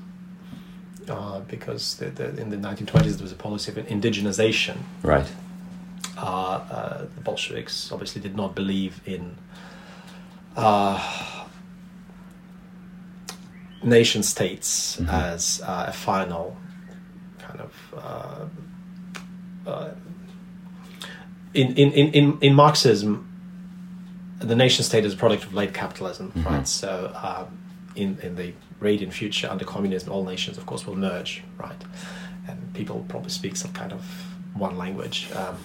Uh, 1.09 1.41
because 1.41 1.97
the, 1.97 2.07
the, 2.07 2.29
in 2.41 2.51
the 2.51 2.57
1920s 2.57 3.15
there 3.15 3.23
was 3.23 3.33
a 3.33 3.37
policy 3.37 3.73
of 3.73 3.79
indigenization. 3.87 4.77
Right. 5.03 5.27
Uh, 6.17 6.21
uh, 6.23 6.99
the 7.17 7.21
Bolsheviks 7.23 7.91
obviously 7.91 8.21
did 8.21 8.37
not 8.37 8.55
believe 8.55 9.01
in 9.05 9.37
uh, 10.57 11.42
nation 13.83 14.23
states 14.23 15.01
as 15.09 15.61
uh, 15.65 15.87
a 15.89 15.93
final 15.93 16.57
kind 17.39 17.61
of 17.61 17.75
uh, 17.97 19.71
uh, 19.71 19.91
in, 21.55 21.77
in, 21.77 21.93
in, 21.93 22.13
in, 22.13 22.39
in 22.41 22.55
Marxism, 22.55 23.29
the 24.39 24.57
nation 24.57 24.85
state 24.85 25.05
is 25.05 25.15
a 25.15 25.17
product 25.17 25.45
of 25.45 25.55
late 25.55 25.75
capitalism, 25.75 26.33
right? 26.45 26.67
So, 26.67 27.13
um, 27.15 27.59
in, 27.95 28.19
in 28.23 28.37
the 28.37 28.55
radiant 28.81 29.13
future 29.13 29.49
under 29.51 29.65
communism, 29.65 30.11
all 30.11 30.25
nations, 30.25 30.57
of 30.57 30.67
course, 30.67 30.87
will 30.87 30.97
merge, 30.97 31.43
right? 31.59 31.85
And 32.49 32.73
people 32.75 32.97
will 32.97 33.05
probably 33.05 33.31
speak 33.31 33.57
some 33.57 33.73
kind 33.73 33.93
of 33.93 34.03
one 34.55 34.77
language. 34.79 35.31
Um, 35.33 35.59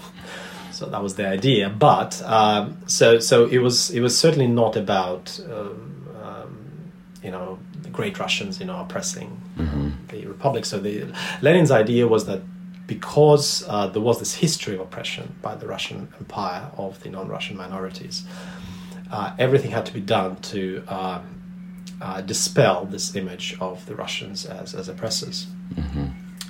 so 0.72 0.86
that 0.88 1.02
was 1.02 1.16
the 1.16 1.28
idea, 1.28 1.70
but 1.70 2.22
um, 2.22 2.78
so 2.86 3.18
so 3.20 3.46
it 3.46 3.58
was 3.60 3.90
it 3.90 4.02
was 4.02 4.16
certainly 4.16 4.46
not 4.46 4.76
about 4.76 5.40
um, 5.50 6.08
um, 6.22 6.92
you 7.24 7.32
know 7.32 7.58
the 7.82 7.90
great 7.90 8.20
Russians, 8.20 8.60
you 8.60 8.66
know, 8.66 8.80
oppressing 8.80 9.42
um, 9.60 9.98
the 10.10 10.26
republic. 10.26 10.66
So 10.66 10.80
the 10.80 11.14
Lenin's 11.42 11.72
idea 11.72 12.08
was 12.08 12.26
that 12.26 12.42
because 12.88 13.66
uh, 13.68 13.88
there 13.88 14.02
was 14.02 14.20
this 14.20 14.36
history 14.36 14.76
of 14.76 14.80
oppression 14.80 15.36
by 15.42 15.56
the 15.56 15.68
Russian 15.68 16.08
Empire 16.20 16.72
of 16.78 17.02
the 17.04 17.10
non-Russian 17.10 17.58
minorities, 17.58 18.26
uh, 19.12 19.36
everything 19.38 19.72
had 19.72 19.86
to 19.86 19.94
be 19.94 20.02
done 20.02 20.38
to 20.38 20.84
um, 20.88 21.42
uh, 22.02 22.22
dispel 22.22 22.86
this 22.86 23.16
image 23.16 23.58
of 23.60 23.86
the 23.86 23.96
Russians 23.96 24.46
as, 24.46 24.74
as 24.74 24.88
oppressors. 24.88 25.48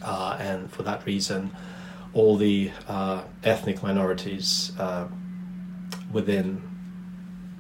Uh, 0.04 0.38
and 0.40 0.72
for 0.72 0.84
that 0.84 1.06
reason, 1.06 1.52
all 2.14 2.38
the 2.38 2.72
uh, 2.88 3.24
ethnic 3.44 3.82
minorities 3.84 4.72
uh, 4.80 5.08
within 6.12 6.62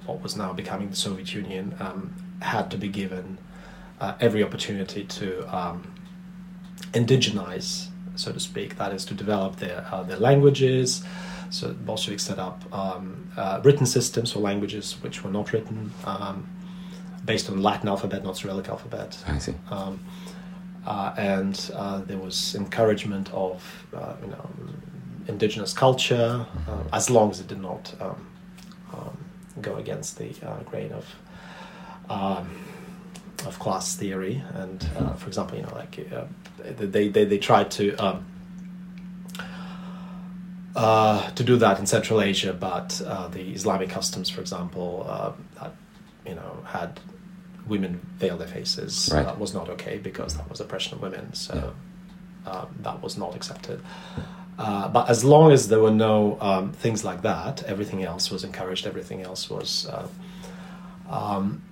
what 0.06 0.21
was 0.21 0.36
now 0.38 0.53
becoming 0.53 0.89
the 0.89 0.95
Soviet 0.95 1.34
Union 1.34 1.75
um, 1.80 2.13
had 2.41 2.71
to 2.71 2.77
be 2.77 2.88
given 2.88 3.38
uh, 3.99 4.15
every 4.19 4.43
opportunity 4.43 5.03
to 5.03 5.55
um, 5.55 5.93
indigenize, 6.93 7.88
so 8.15 8.31
to 8.31 8.39
speak. 8.39 8.77
That 8.77 8.93
is 8.93 9.05
to 9.05 9.13
develop 9.13 9.57
their 9.57 9.88
uh, 9.91 10.03
their 10.03 10.17
languages. 10.17 11.03
So 11.49 11.67
the 11.67 11.73
Bolsheviks 11.73 12.23
set 12.23 12.39
up 12.39 12.62
um, 12.73 13.31
uh, 13.38 13.62
written 13.63 13.86
systems 13.86 14.33
for 14.33 14.39
languages 14.39 14.97
which 15.01 15.23
were 15.23 15.31
not 15.31 15.53
written, 15.53 15.91
um, 16.03 16.45
based 17.23 17.49
on 17.49 17.63
Latin 17.63 17.88
alphabet, 17.88 18.23
not 18.23 18.36
Cyrillic 18.38 18.67
alphabet. 18.67 19.17
I 19.27 19.38
see. 19.38 19.53
Um, 19.71 19.99
uh, 20.86 21.13
and 21.17 21.71
uh, 21.75 21.99
there 22.01 22.17
was 22.17 22.55
encouragement 22.55 23.31
of 23.33 23.86
uh, 23.93 24.13
you 24.21 24.27
know 24.27 24.49
indigenous 25.27 25.73
culture 25.73 26.45
uh, 26.69 26.83
as 26.93 27.10
long 27.10 27.29
as 27.29 27.41
it 27.41 27.47
did 27.47 27.62
not 27.62 27.93
um, 27.99 28.27
um, 28.93 29.17
go 29.62 29.75
against 29.75 30.17
the 30.17 30.29
uh, 30.47 30.63
grain 30.63 30.91
of 30.93 31.05
um, 32.10 32.49
of 33.57 33.63
class 33.63 33.95
theory 33.95 34.43
and 34.53 34.87
uh, 34.97 35.13
for 35.13 35.27
example 35.27 35.57
you 35.57 35.63
know 35.63 35.73
like 35.75 35.99
uh, 36.13 36.25
they, 36.77 37.07
they 37.09 37.25
they 37.25 37.37
tried 37.37 37.69
to 37.71 37.95
um, 37.97 38.25
uh, 40.75 41.29
to 41.31 41.43
do 41.43 41.57
that 41.57 41.79
in 41.79 41.87
Central 41.87 42.21
Asia, 42.21 42.53
but 42.53 43.01
uh, 43.03 43.27
the 43.29 43.41
Islamic 43.51 43.89
customs, 43.89 44.29
for 44.29 44.41
example, 44.41 45.07
uh, 45.09 45.31
that 45.59 45.73
you 46.23 46.35
know 46.35 46.59
had 46.65 46.99
women 47.67 47.99
veil 48.17 48.37
their 48.37 48.47
faces 48.47 49.09
Right. 49.11 49.25
uh, 49.25 49.33
was 49.35 49.53
not 49.55 49.69
okay 49.69 49.97
because 49.97 50.37
that 50.37 50.47
was 50.49 50.59
oppression 50.59 50.93
of 50.93 51.01
women. 51.01 51.33
So 51.33 51.73
um, 52.45 52.67
that 52.81 53.01
was 53.01 53.17
not 53.17 53.35
accepted. 53.35 53.81
Uh, 54.59 54.87
but 54.89 55.09
as 55.09 55.23
long 55.23 55.51
as 55.51 55.67
there 55.67 55.79
were 55.79 55.89
no 55.91 56.37
um, 56.41 56.73
things 56.73 57.03
like 57.03 57.23
that, 57.23 57.63
everything 57.63 58.03
else 58.03 58.29
was 58.29 58.43
encouraged. 58.43 58.85
Everything 58.85 59.21
else 59.23 59.49
was 59.49 59.87
uh, 59.87 60.07
um, 61.09 61.63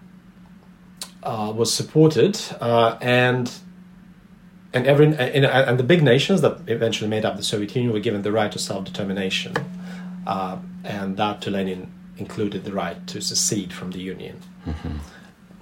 uh, 1.25 1.51
was 1.55 1.73
supported, 1.73 2.39
uh, 2.61 2.97
and 3.01 3.51
and 4.73 4.85
every 4.87 5.07
and, 5.07 5.45
and 5.45 5.79
the 5.79 5.83
big 5.83 6.03
nations 6.03 6.41
that 6.41 6.59
eventually 6.67 7.09
made 7.09 7.25
up 7.25 7.37
the 7.37 7.43
Soviet 7.43 7.75
Union 7.75 7.91
were 7.93 7.99
given 7.99 8.21
the 8.21 8.31
right 8.31 8.51
to 8.51 8.59
self 8.59 8.85
determination, 8.85 9.53
uh, 10.27 10.57
and 10.83 11.17
that 11.17 11.41
to 11.41 11.51
Lenin 11.51 11.91
included 12.17 12.63
the 12.63 12.71
right 12.71 13.05
to 13.07 13.21
secede 13.21 13.73
from 13.73 13.91
the 13.91 13.99
Union 13.99 14.41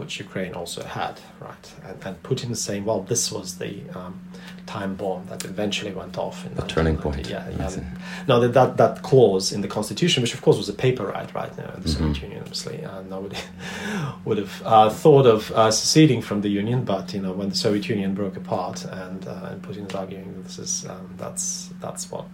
which 0.04 0.20
Ukraine 0.20 0.54
also 0.54 0.84
had, 0.84 1.16
right? 1.39 1.66
And, 1.86 1.98
and 2.06 2.24
Putin 2.24 2.52
is 2.52 2.62
saying, 2.62 2.84
well, 2.84 3.02
this 3.02 3.32
was 3.32 3.58
the 3.58 3.74
um, 3.96 4.20
time 4.66 4.96
bomb 4.96 5.26
that 5.28 5.46
eventually 5.46 5.94
went 5.94 6.18
off. 6.18 6.46
In 6.46 6.54
The 6.56 6.63
turning 6.63 6.98
point. 6.98 7.30
Yeah, 7.30 7.46
I 7.60 7.68
see. 7.70 7.82
yeah. 7.82 7.98
No, 8.28 8.39
that, 8.42 8.54
that 8.54 8.78
that 8.78 9.02
clause 9.02 9.52
in 9.56 9.62
the 9.62 9.68
constitution, 9.68 10.22
which 10.22 10.34
of 10.34 10.42
course 10.42 10.58
was 10.58 10.68
a 10.68 10.74
paper 10.74 11.06
right, 11.06 11.34
right 11.34 11.58
now 11.58 11.72
in 11.76 11.82
the 11.84 11.89
Soviet 11.89 12.13
Mm-hmm. 12.13 12.24
Union, 12.26 12.42
obviously, 12.42 12.84
uh, 12.86 13.02
nobody 13.04 13.38
would 14.26 14.38
have 14.38 14.62
uh, 14.66 14.89
thought 14.89 15.26
of 15.26 15.52
uh, 15.52 15.72
seceding 15.72 16.22
from 16.22 16.42
the 16.42 16.50
Union. 16.50 16.84
But 16.84 17.13
you 17.13 17.22
know, 17.22 17.32
when 17.32 17.50
the 17.50 17.56
Soviet 17.56 17.88
Union 17.88 18.13
broke 18.13 18.36
apart, 18.44 18.84
and 18.86 19.26
uh, 19.28 19.50
and 19.52 19.62
Putin 19.62 19.88
is 19.89 19.96
arguing 19.96 20.34
that 20.36 20.44
this 20.44 20.60
is 20.60 20.86
um, 20.86 21.13
that's 21.18 21.70
that's 21.80 22.12
what 22.12 22.26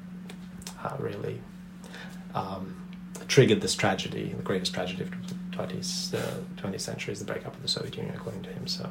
uh, 0.83 0.95
really 0.99 1.39
um, 2.33 2.63
triggered 3.27 3.61
this 3.61 3.75
tragedy, 3.75 4.33
the 4.35 4.43
greatest 4.43 4.73
tragedy 4.73 5.03
of 5.03 5.11
the 5.67 5.73
20th, 5.75 6.13
uh, 6.13 6.61
20th 6.61 6.81
century 6.81 7.11
is 7.13 7.19
the 7.19 7.25
breakup 7.25 7.55
of 7.55 7.61
the 7.61 7.67
Soviet 7.67 7.95
Union, 7.97 8.15
according 8.15 8.43
to 8.43 8.49
him. 8.49 8.67
So, 8.67 8.89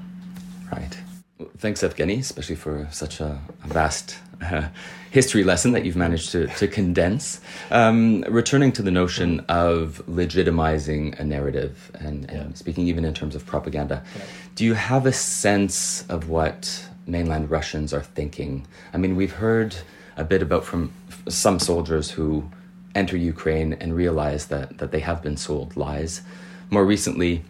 Right. 0.73 0.99
Well, 1.39 1.49
Thanks, 1.57 1.83
Evgeny, 1.83 2.19
especially 2.19 2.57
for 2.57 2.89
such 2.91 3.21
a, 3.21 3.41
a 3.65 3.67
vast 3.69 4.19
uh, 4.43 4.69
history 5.11 5.45
lesson 5.45 5.73
that 5.73 5.85
you've 5.85 5.97
managed 5.97 6.31
to, 6.33 6.47
to 6.49 6.69
condense. 6.69 7.41
Um, 7.71 8.23
returning 8.29 8.73
to 8.73 8.83
the 8.83 8.91
notion 8.91 9.41
of 9.49 10.03
legitimizing 10.09 11.19
a 11.19 11.25
narrative 11.25 11.91
and, 11.95 12.29
and 12.31 12.51
Yeah. 12.51 12.55
speaking 12.55 12.87
even 12.89 13.05
in 13.05 13.15
terms 13.15 13.35
of 13.35 13.47
propaganda, 13.47 14.03
do 14.57 14.65
you 14.65 14.75
have 14.75 15.07
a 15.07 15.13
sense 15.13 16.05
of 16.09 16.29
what 16.29 16.87
mainland 17.07 17.51
Russians 17.51 17.95
are 17.95 18.03
thinking? 18.03 18.67
I 18.93 18.99
mean, 18.99 19.17
we've 19.17 19.33
heard 19.35 19.77
a 20.17 20.25
bit 20.25 20.43
about 20.43 20.65
from 20.65 20.93
some 21.29 21.59
soldiers 21.59 22.11
who 22.11 22.51
enter 22.95 23.17
Ukraine 23.17 23.75
and 23.75 23.95
realize 23.95 24.47
that, 24.47 24.79
that 24.79 24.91
they 24.91 25.01
have 25.01 25.23
been 25.23 25.37
sold 25.37 25.77
lies. 25.77 26.21
More 26.71 26.85
recently, 26.85 27.43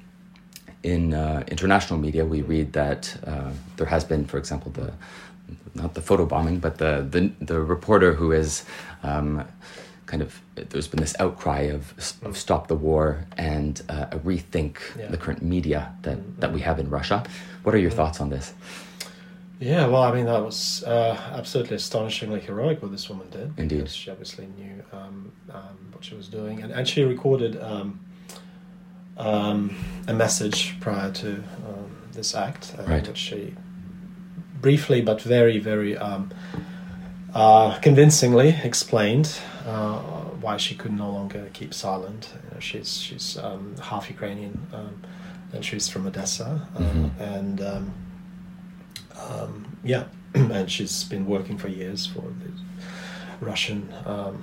in 0.83 1.13
uh, 1.15 1.43
international 1.49 1.99
media, 1.99 2.25
we 2.25 2.43
read 2.43 2.73
that 2.73 3.17
uh, 3.27 3.51
there 3.77 3.87
has 3.87 4.05
been, 4.05 4.25
for 4.25 4.39
example, 4.39 4.71
the 4.73 4.93
not 5.75 5.95
the 5.95 6.03
photo 6.03 6.25
bombing, 6.27 6.59
but 6.61 6.79
the 6.79 7.07
the, 7.11 7.33
the 7.45 7.61
reporter 7.61 8.15
who 8.15 8.33
is 8.33 8.65
um, 9.03 9.45
kind 10.07 10.23
of 10.23 10.41
there's 10.55 10.89
been 10.89 11.01
this 11.01 11.15
outcry 11.21 11.61
of, 11.63 11.93
of 12.23 12.37
stop 12.37 12.67
the 12.69 12.75
war 12.75 13.27
and 13.37 13.83
uh, 13.89 14.07
a 14.13 14.19
rethink 14.19 14.79
Yeah. 14.99 15.09
the 15.09 15.17
current 15.19 15.43
media 15.43 15.93
that, 16.03 16.41
that 16.41 16.53
we 16.53 16.61
have 16.61 16.79
in 16.81 16.89
Russia. 16.91 17.23
What 17.63 17.75
are 17.75 17.79
your 17.79 17.91
thoughts 17.91 18.21
on 18.21 18.31
this? 18.31 18.55
Yeah, 19.61 19.87
well, 19.87 20.03
I 20.03 20.15
mean, 20.15 20.27
that 20.27 20.43
was 20.43 20.83
uh, 20.85 21.17
absolutely 21.35 21.77
astonishingly 21.77 22.41
heroic 22.41 22.81
what 22.81 22.91
this 22.93 23.09
woman 23.09 23.29
did. 23.31 23.53
Indeed. 23.59 23.91
She 23.91 24.11
obviously 24.11 24.47
knew 24.57 24.83
um, 24.93 25.33
um, 25.53 25.77
what 25.93 26.05
she 26.05 26.15
was 26.15 26.29
doing. 26.29 26.63
And, 26.63 26.73
and 26.73 26.89
she 26.89 27.03
recorded 27.03 27.61
um, 29.19 29.75
a 30.07 30.15
message 30.15 30.79
prior 30.81 31.11
to 31.13 31.29
um, 31.67 31.97
this 32.13 32.35
act, 32.35 32.75
uh, 32.79 32.83
Right. 32.85 33.07
which 33.07 33.19
she 33.19 33.55
briefly 34.61 35.01
but 35.03 35.21
very, 35.23 35.59
very 35.59 35.97
um, 35.97 36.31
uh, 37.35 37.79
convincingly 37.81 38.57
explained 38.65 39.39
uh, 39.67 39.99
why 40.41 40.57
she 40.57 40.75
could 40.75 40.93
no 40.93 41.11
longer 41.11 41.49
keep 41.53 41.75
silent. 41.75 42.33
You 42.35 42.55
know, 42.55 42.61
she's 42.61 42.97
she's 43.01 43.37
um, 43.39 43.75
half 43.83 44.09
Ukrainian 44.09 44.67
um, 44.73 45.03
and 45.53 45.65
she's 45.65 45.89
from 45.89 46.07
Odessa. 46.07 46.67
Uh, 46.77 46.81
Mhm. 46.81 47.11
And 47.21 47.61
um, 47.61 47.95
um, 49.29 49.77
yeah, 49.85 50.05
and 50.35 50.71
she's 50.71 51.05
been 51.05 51.27
working 51.27 51.59
for 51.59 51.69
years 51.69 52.07
for 52.07 52.23
the 52.23 52.51
Russian 53.45 53.93
um, 54.07 54.43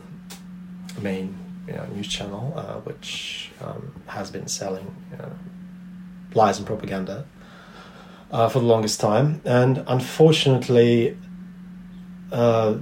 main 1.01 1.35
you 1.67 1.73
know, 1.73 1.86
news 1.95 2.08
channel, 2.08 2.54
uh, 2.56 2.75
which 2.82 3.51
um, 3.62 3.91
has 4.08 4.30
been 4.32 4.47
selling 4.47 4.95
you 5.12 5.17
know, 5.17 5.32
lies 6.34 6.58
and 6.58 6.67
propaganda 6.67 7.25
uh, 8.32 8.49
for 8.49 8.60
the 8.60 8.65
longest 8.65 8.99
time. 8.99 9.41
And 9.45 9.84
unfortunately, 9.88 11.17
uh, 12.32 12.75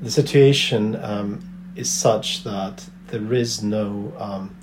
the 0.00 0.10
situation 0.10 0.96
um, 1.02 1.40
is 1.76 1.90
such 1.90 2.44
that 2.44 2.84
there 3.08 3.32
is 3.32 3.62
no 3.62 4.12
um, 4.18 4.54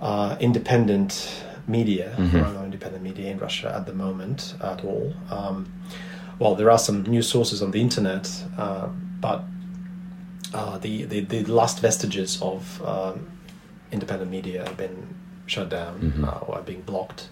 uh, 0.00 0.36
independent 0.40 1.30
media, 1.66 2.14
Mhm. 2.18 2.32
there 2.32 2.44
are 2.44 2.52
no 2.52 2.64
independent 2.64 3.02
media 3.02 3.30
in 3.30 3.38
Russia 3.38 3.74
at 3.74 3.86
the 3.86 3.94
moment 3.94 4.54
at 4.60 4.84
all. 4.84 5.14
Um, 5.30 5.66
well, 6.38 6.54
there 6.54 6.70
are 6.70 6.78
some 6.78 7.02
news 7.04 7.28
sources 7.28 7.62
on 7.62 7.70
the 7.70 7.80
internet, 7.80 8.28
uh, 8.58 8.88
but 9.20 9.44
uh, 10.54 10.78
the, 10.78 11.04
the 11.04 11.20
the 11.20 11.44
last 11.44 11.80
vestiges 11.80 12.40
of 12.40 12.80
um, 12.82 13.26
independent 13.92 14.30
media 14.30 14.64
have 14.66 14.76
been 14.76 14.96
shut 15.46 15.68
down 15.68 15.94
Mhm. 16.00 16.24
uh, 16.28 16.38
or 16.46 16.56
are 16.58 16.62
being 16.62 16.82
blocked. 16.82 17.28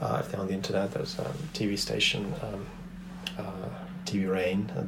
Uh, 0.00 0.18
if 0.20 0.30
they're 0.30 0.40
on 0.40 0.48
the 0.48 0.54
internet, 0.54 0.92
there's 0.94 1.18
a 1.18 1.26
TV 1.54 1.76
station, 1.78 2.22
um, 2.42 2.66
uh, 3.38 3.68
TV 4.04 4.26
Rain, 4.30 4.70
uh, 4.76 4.82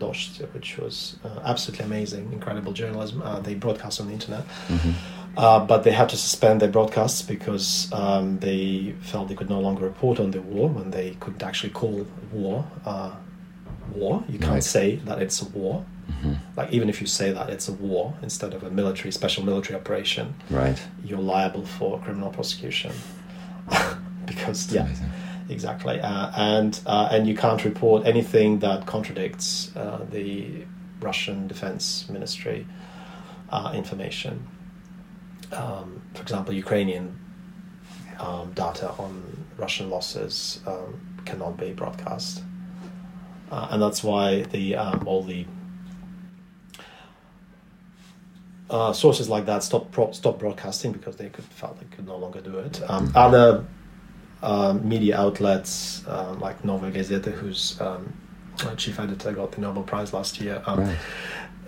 which 0.55 0.77
was 0.79 1.17
uh, 1.25 1.41
absolutely 1.45 1.85
amazing, 1.87 2.33
incredible 2.33 2.73
journalism. 2.73 3.23
Uh, 3.23 3.39
they 3.41 3.55
broadcast 3.55 4.01
on 4.01 4.07
the 4.09 4.13
internet. 4.13 4.45
Uh, 5.37 5.59
but 5.67 5.83
they 5.83 5.91
had 5.91 6.09
to 6.09 6.17
suspend 6.17 6.61
their 6.63 6.69
broadcasts 6.71 7.21
because 7.23 7.89
um, 7.93 8.39
they 8.39 8.95
felt 9.03 9.29
they 9.29 9.35
could 9.35 9.51
no 9.51 9.59
longer 9.61 9.85
report 9.85 10.21
on 10.21 10.31
the 10.31 10.41
war 10.41 10.69
when 10.69 10.91
they 10.93 11.17
couldn't 11.21 11.43
actually 11.43 11.71
call 11.73 12.07
war 12.33 12.65
uh, 12.87 13.11
war. 13.93 14.23
You 14.29 14.39
can't 14.39 14.53
Right. 14.53 14.63
say 14.65 14.97
that 15.07 15.21
it's 15.21 15.43
a 15.43 15.47
war. 15.47 15.85
Like 16.57 16.73
even 16.73 16.89
if 16.89 17.01
you 17.01 17.07
say 17.07 17.33
that 17.33 17.51
it's 17.51 17.69
a 17.69 17.73
war 17.73 18.15
instead 18.23 18.55
of 18.55 18.63
a 18.63 18.71
military 18.71 19.11
special 19.13 19.45
military 19.45 19.79
operation, 19.79 20.35
Right. 20.51 20.81
you're 21.05 21.19
liable 21.21 21.65
for 21.67 21.99
criminal 22.01 22.31
prosecution 22.31 22.93
because 24.27 24.67
That's 24.67 24.73
yeah, 24.73 24.83
amazing. 24.87 25.11
exactly. 25.49 26.01
Uh, 26.01 26.31
and 26.37 26.81
uh, 26.87 27.09
and 27.11 27.27
you 27.27 27.37
can't 27.37 27.65
report 27.65 28.07
anything 28.07 28.59
that 28.61 28.87
contradicts 28.87 29.75
uh, 29.77 30.05
the 30.11 30.65
Russian 31.01 31.47
Defense 31.49 32.09
Ministry 32.09 32.67
uh, 33.51 33.73
information. 33.75 34.47
Um, 35.53 36.01
for 36.15 36.23
example, 36.23 36.55
Ukrainian 36.55 37.19
um, 38.19 38.53
data 38.55 38.91
on 38.99 39.47
Russian 39.59 39.91
losses 39.91 40.61
um, 40.67 40.99
cannot 41.25 41.57
be 41.57 41.73
broadcast, 41.73 42.43
uh, 43.51 43.69
and 43.71 43.81
that's 43.83 44.03
why 44.03 44.43
the 44.43 44.75
um, 44.77 45.07
all 45.07 45.23
the 45.23 45.47
uh, 48.75 48.93
sources 48.93 49.27
like 49.29 49.45
that 49.47 49.63
stopped 49.63 49.91
pro- 49.93 50.11
stopped 50.13 50.39
broadcasting 50.41 50.91
because 50.93 51.15
they 51.17 51.29
could 51.35 51.45
felt 51.61 51.79
they 51.81 51.87
could 51.97 52.07
no 52.07 52.17
longer 52.25 52.41
do 52.41 52.59
it. 52.67 52.75
Um, 52.91 53.13
other 53.15 53.65
um, 54.43 54.87
media 54.89 55.17
outlets 55.25 56.03
um, 56.09 56.41
like 56.41 56.57
Novaya 56.65 56.93
Gazeta, 56.93 57.31
whose 57.33 57.81
um, 57.81 58.13
uh, 58.65 58.75
chief 58.75 58.99
editor 58.99 59.33
got 59.33 59.53
the 59.53 59.61
Nobel 59.61 59.83
Prize 59.85 60.13
last 60.13 60.41
year, 60.41 60.57
um, 60.67 60.81
Right. 60.81 60.99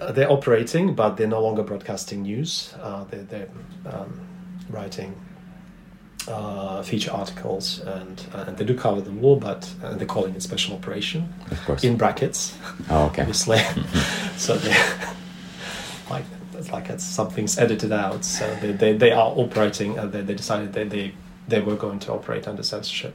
uh, 0.01 0.13
they're 0.13 0.31
operating, 0.39 0.95
but 0.95 1.17
they're 1.17 1.29
no 1.39 1.43
longer 1.43 1.63
broadcasting 1.63 2.23
news. 2.23 2.75
Uh, 2.83 3.05
they're 3.11 3.23
they're 3.33 3.49
um, 3.95 4.11
writing 4.69 5.15
uh, 6.29 6.83
feature 6.83 7.13
articles, 7.13 7.81
and 7.81 8.17
uh, 8.35 8.45
and 8.49 8.57
they 8.59 8.65
do 8.65 8.75
cover 8.75 9.01
the 9.01 9.13
war, 9.13 9.39
but 9.39 9.63
uh, 9.83 9.95
they're 9.95 10.07
calling 10.17 10.35
it 10.35 10.43
special 10.43 10.75
operation 10.75 11.33
Of 11.53 11.65
course. 11.67 11.85
in 11.85 11.97
brackets 11.97 12.57
oh, 12.91 13.07
okay. 13.07 13.23
obviously. 13.23 13.59
so 14.37 14.57
they 14.57 14.75
it's 16.67 16.73
like 16.73 16.91
it's 16.91 17.05
something's 17.05 17.59
edited 17.59 17.93
out. 17.93 18.25
So 18.25 18.55
they, 18.61 18.73
they, 18.73 18.97
they 18.97 19.13
are 19.13 19.33
operating. 19.37 19.99
Uh, 19.99 20.07
they, 20.07 20.23
they 20.23 20.35
decided 20.35 20.73
they, 20.73 20.85
they 20.85 21.15
they 21.49 21.61
were 21.61 21.77
going 21.77 22.01
to 22.01 22.13
operate 22.13 22.49
under 22.49 22.63
censorship. 22.63 23.15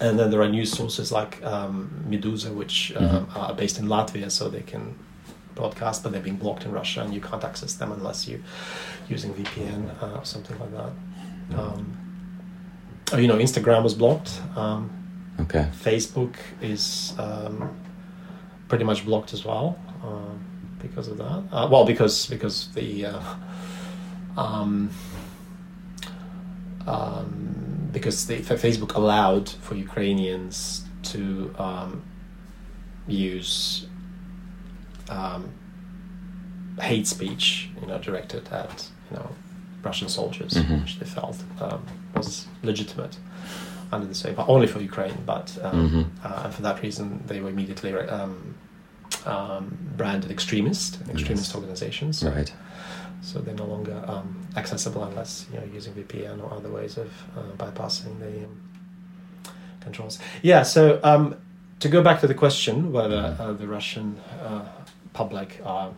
And 0.00 0.18
then 0.18 0.30
there 0.30 0.40
are 0.42 0.48
news 0.48 0.72
sources 0.72 1.12
like 1.12 1.42
um, 1.44 2.04
Meduza, 2.08 2.54
which 2.54 2.92
um, 2.96 3.28
are 3.34 3.54
based 3.54 3.78
in 3.78 3.86
Latvia, 3.86 4.30
so 4.30 4.48
they 4.48 4.62
can 4.62 4.98
broadcast, 5.54 6.02
but 6.02 6.12
they're 6.12 6.22
being 6.22 6.36
blocked 6.36 6.64
in 6.64 6.72
Russia, 6.72 7.02
and 7.02 7.12
you 7.12 7.20
can't 7.20 7.44
access 7.44 7.74
them 7.74 7.92
unless 7.92 8.26
you 8.26 8.42
using 9.08 9.34
VPN 9.34 10.02
uh, 10.02 10.18
or 10.18 10.24
something 10.24 10.58
like 10.58 10.72
that. 10.72 11.58
Um, 11.58 11.96
oh, 13.12 13.18
you 13.18 13.26
know, 13.26 13.36
Instagram 13.36 13.82
was 13.82 13.94
blocked. 13.94 14.40
Um, 14.56 14.98
Okay. 15.40 15.66
Facebook 15.82 16.36
is 16.60 17.14
um, 17.18 17.74
pretty 18.68 18.84
much 18.84 19.04
blocked 19.04 19.32
as 19.32 19.46
well 19.46 19.78
um, 20.04 20.44
because 20.82 21.08
of 21.08 21.16
that. 21.18 21.42
Uh, 21.52 21.68
well, 21.70 21.84
because 21.84 22.26
because 22.26 22.68
the 22.74 23.06
uh, 23.06 23.20
um, 24.36 24.90
um, 26.86 27.88
because 27.92 28.26
the 28.26 28.36
Facebook 28.38 28.94
allowed 28.94 29.48
for 29.48 29.74
Ukrainians 29.74 30.84
to 31.04 31.54
um, 31.58 32.02
use 33.06 33.86
um, 35.08 35.48
hate 36.80 37.06
speech, 37.06 37.68
you 37.80 37.86
know, 37.86 37.98
directed 37.98 38.48
at 38.50 38.88
you 39.10 39.16
know 39.16 39.28
Russian 39.82 40.08
soldiers, 40.08 40.54
Mhm. 40.54 40.80
which 40.82 40.98
they 40.98 41.06
felt 41.06 41.36
um, 41.60 41.82
was 42.14 42.46
legitimate 42.62 43.16
under 43.92 44.06
the 44.06 44.14
same, 44.14 44.34
but 44.34 44.48
only 44.48 44.66
for 44.66 44.80
Ukraine. 44.80 45.18
But 45.26 45.56
um, 45.62 45.90
Mhm. 45.90 46.04
uh, 46.24 46.42
and 46.44 46.54
for 46.54 46.62
that 46.62 46.82
reason, 46.82 47.22
they 47.26 47.40
were 47.40 47.50
immediately 47.50 47.92
um, 49.26 49.50
um, 49.50 49.78
branded 49.96 50.30
extremist, 50.30 50.98
extremist 51.10 51.54
organizations. 51.54 52.22
Right. 52.24 52.52
So 53.22 53.38
they're 53.38 53.54
no 53.54 53.66
longer 53.66 54.02
um, 54.06 54.46
accessible 54.56 55.04
unless 55.04 55.46
you 55.52 55.60
know 55.60 55.66
using 55.72 55.94
VPN 55.94 56.42
or 56.42 56.52
other 56.52 56.68
ways 56.68 56.98
of 56.98 57.12
uh, 57.36 57.42
bypassing 57.56 58.18
the 58.18 58.44
um, 58.44 58.62
controls. 59.80 60.18
Yeah. 60.42 60.62
So 60.62 61.00
um, 61.04 61.36
to 61.80 61.88
go 61.88 62.02
back 62.02 62.20
to 62.20 62.26
the 62.26 62.34
question 62.34 62.92
whether 62.92 63.36
uh, 63.38 63.52
the 63.52 63.68
Russian 63.68 64.18
uh, 64.40 64.66
public 65.12 65.60
are 65.64 65.92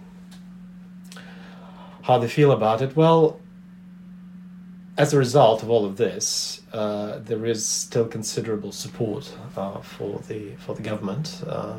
how 2.03 2.19
they 2.19 2.29
feel 2.29 2.53
about 2.53 2.83
it, 2.83 2.95
well, 2.95 3.41
as 4.99 5.15
a 5.15 5.19
result 5.19 5.63
of 5.63 5.71
all 5.71 5.87
of 5.87 5.97
this, 5.97 6.61
uh, 6.73 7.19
there 7.21 7.47
is 7.47 7.67
still 7.67 8.07
considerable 8.07 8.73
support 8.73 9.33
uh, 9.57 9.81
for 9.81 10.21
the 10.29 10.55
for 10.57 10.75
the 10.75 10.83
government 10.83 11.43
uh, 11.47 11.79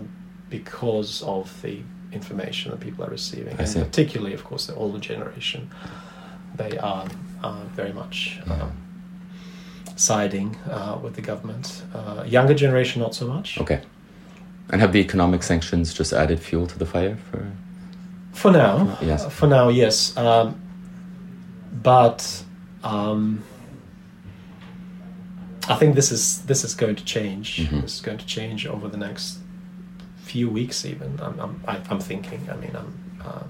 because 0.50 1.22
of 1.24 1.62
the 1.62 1.80
information 2.12 2.72
that 2.72 2.80
people 2.80 3.04
are 3.04 3.10
receiving, 3.10 3.54
I 3.60 3.64
and 3.64 3.74
particularly, 3.76 4.34
of 4.34 4.44
course, 4.44 4.68
the 4.68 4.76
older 4.76 5.00
generation. 5.00 5.70
They 6.56 6.78
are 6.78 7.06
uh, 7.44 7.64
very 7.76 7.92
much 7.92 8.40
uh, 8.50 8.70
siding 9.98 10.56
uh, 10.70 10.98
with 11.04 11.16
the 11.16 11.22
government. 11.22 11.84
Uh, 11.94 12.24
younger 12.26 12.54
generation, 12.54 13.02
not 13.02 13.14
so 13.14 13.28
much. 13.28 13.60
Okay. 13.60 13.82
And 14.70 14.82
have 14.82 14.94
the 14.94 15.00
economic 15.00 15.44
sanctions 15.44 15.94
just 15.94 16.14
added 16.14 16.40
fuel 16.40 16.66
to 16.68 16.80
the 16.80 16.86
fire 16.86 17.18
for? 17.30 17.52
For 18.34 18.52
now, 18.52 18.98
Yes. 19.02 19.24
uh, 19.26 19.30
for 19.30 19.48
now, 19.48 19.70
yes. 19.70 20.16
Um, 20.18 20.60
but 21.84 22.44
um, 22.84 23.44
I 25.68 25.76
think 25.76 25.96
this 25.96 26.12
is 26.12 26.42
this 26.44 26.64
is 26.64 26.74
going 26.74 26.96
to 26.96 27.04
change. 27.06 27.58
Mhm. 27.68 27.82
This 27.82 27.96
is 27.96 28.02
going 28.02 28.18
to 28.18 28.26
change 28.26 28.66
over 28.68 28.88
the 28.88 28.98
next 28.98 29.40
few 30.26 30.50
weeks. 30.50 30.86
Even 30.86 31.20
I'm 31.22 31.40
I'm, 31.40 31.82
I'm 31.92 32.00
thinking. 32.00 32.42
I 32.52 32.56
mean, 32.64 32.76
I'm. 32.82 32.92
Um, 33.30 33.50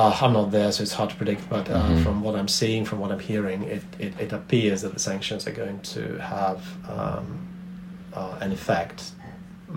Uh, 0.00 0.16
I'm 0.22 0.32
not 0.34 0.52
there, 0.52 0.70
so 0.70 0.82
it's 0.84 0.92
hard 0.98 1.10
to 1.10 1.16
predict. 1.16 1.42
But 1.54 1.68
uh, 1.68 1.74
Mhm. 1.82 2.02
from 2.04 2.16
what 2.24 2.34
I'm 2.40 2.46
seeing, 2.60 2.86
from 2.86 2.98
what 3.02 3.10
I'm 3.10 3.18
hearing, 3.32 3.60
it, 3.76 3.82
it, 3.98 4.12
it 4.20 4.32
appears 4.32 4.78
that 4.82 4.92
the 4.94 5.00
sanctions 5.00 5.48
are 5.48 5.56
going 5.64 5.80
to 5.94 6.02
have 6.36 6.60
um, 6.96 7.26
uh, 8.14 8.36
an 8.44 8.52
effect 8.52 8.98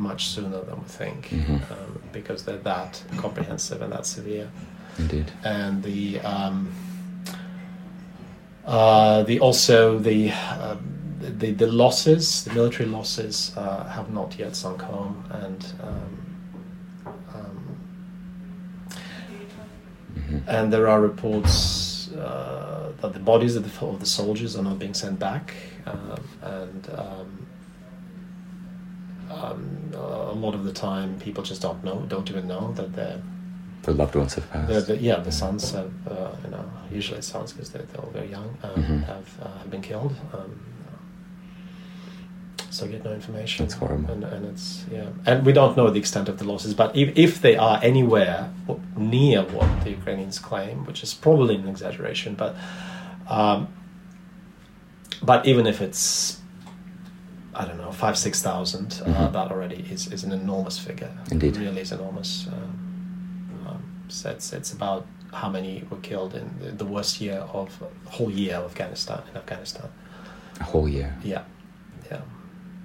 much 0.09 0.21
sooner 0.35 0.61
than 0.67 0.77
we 0.83 0.87
think, 1.01 1.21
Mhm. 1.29 1.55
um, 1.71 1.91
because 2.17 2.39
they're 2.45 2.63
that 2.75 2.93
comprehensive 3.23 3.81
and 3.83 3.91
that 3.91 4.05
severe. 4.05 4.47
Indeed. 4.99 5.31
And 5.43 5.81
the 5.89 6.19
um, 6.35 6.57
uh, 8.65 9.23
the 9.23 9.39
also 9.39 9.97
the, 9.99 10.31
um, 10.61 10.79
the 11.31 11.51
the 11.51 11.67
losses, 11.67 12.43
the 12.45 12.53
military 12.53 12.87
losses, 12.89 13.53
uh, 13.57 13.83
have 13.89 14.11
not 14.13 14.37
yet 14.39 14.55
sunk 14.55 14.81
home, 14.81 15.23
and 15.31 15.65
um, 15.81 16.17
um, 17.35 17.77
Mhm. 20.15 20.43
and 20.47 20.71
there 20.73 20.87
are 20.87 21.01
reports 21.01 22.09
uh, 22.13 22.91
that 23.01 23.13
the 23.13 23.19
bodies 23.19 23.55
of 23.55 23.63
the, 23.63 23.85
of 23.85 23.99
the 23.99 24.05
soldiers 24.05 24.55
are 24.55 24.63
not 24.63 24.77
being 24.79 24.93
sent 24.93 25.17
back, 25.19 25.53
um, 25.87 26.23
and 26.41 26.89
um, 26.97 27.47
um, 29.31 29.91
a 29.95 30.33
lot 30.33 30.53
of 30.53 30.63
the 30.63 30.71
time 30.73 31.19
people 31.19 31.43
just 31.43 31.61
don't 31.61 31.83
know, 31.83 32.05
don't 32.07 32.29
even 32.29 32.47
know 32.47 32.71
that 32.73 32.93
they're 32.93 33.21
The 33.83 33.93
loved 33.93 34.15
ones 34.15 34.35
have 34.35 34.49
passed. 34.51 34.69
the, 34.87 34.93
the, 34.93 34.97
yeah, 35.01 35.19
the 35.19 35.31
sons 35.31 35.71
have, 35.71 35.91
uh, 36.07 36.31
you 36.45 36.51
know, 36.51 36.65
usually 36.91 37.21
sons 37.21 37.51
because 37.51 37.69
they're, 37.71 37.81
they're 37.83 38.01
all 38.01 38.11
very 38.11 38.29
young, 38.29 38.55
um, 38.63 38.83
Mhm. 38.83 39.03
have, 39.05 39.27
uh, 39.41 39.57
have 39.57 39.69
been 39.71 39.81
killed. 39.81 40.13
Um, 40.33 40.51
so 42.73 42.87
get 42.87 43.03
no 43.05 43.13
information. 43.13 43.65
That's 43.65 43.75
horrible. 43.75 44.11
And, 44.11 44.23
and 44.23 44.45
it's, 44.45 44.83
yeah. 44.91 45.09
And 45.25 45.45
we 45.45 45.53
don't 45.53 45.77
know 45.77 45.89
the 45.89 45.99
extent 45.99 46.27
of 46.29 46.39
the 46.39 46.45
losses, 46.45 46.73
but 46.73 46.95
if, 46.95 47.15
if 47.17 47.41
they 47.41 47.55
are 47.55 47.79
anywhere 47.83 48.51
near 48.97 49.43
what 49.43 49.69
the 49.83 49.91
Ukrainians 49.91 50.39
claim, 50.39 50.85
which 50.85 51.03
is 51.03 51.13
probably 51.13 51.55
an 51.55 51.67
exaggeration, 51.67 52.33
but, 52.35 52.55
um, 53.29 53.67
but 55.21 55.45
even 55.45 55.67
if 55.67 55.81
it's, 55.81 56.39
I 57.53 57.65
don't 57.65 57.77
know, 57.77 57.91
five, 57.91 58.17
six 58.17 58.41
thousand, 58.41 59.01
uh, 59.05 59.09
Mhm. 59.09 59.33
that 59.33 59.51
already 59.51 59.85
is, 59.91 60.11
is 60.11 60.23
an 60.23 60.31
enormous 60.31 60.79
figure. 60.79 61.11
Indeed. 61.31 61.55
It 61.55 61.59
really 61.59 61.81
is 61.81 61.91
enormous. 61.91 62.47
Um, 62.47 63.67
um, 63.67 63.83
so 64.07 64.31
it's, 64.31 64.51
it's 64.53 64.73
about 64.73 65.05
how 65.31 65.49
many 65.49 65.83
were 65.89 65.97
killed 65.97 66.33
in 66.33 66.49
the, 66.59 66.71
the 66.71 66.85
worst 66.85 67.21
year 67.21 67.39
of 67.53 67.67
whole 68.05 68.31
year 68.31 68.55
of 68.55 68.65
Afghanistan 68.71 69.21
in 69.29 69.37
Afghanistan. 69.37 69.87
A 70.59 70.63
whole 70.63 70.87
year. 70.89 71.15
Yeah. 71.23 71.43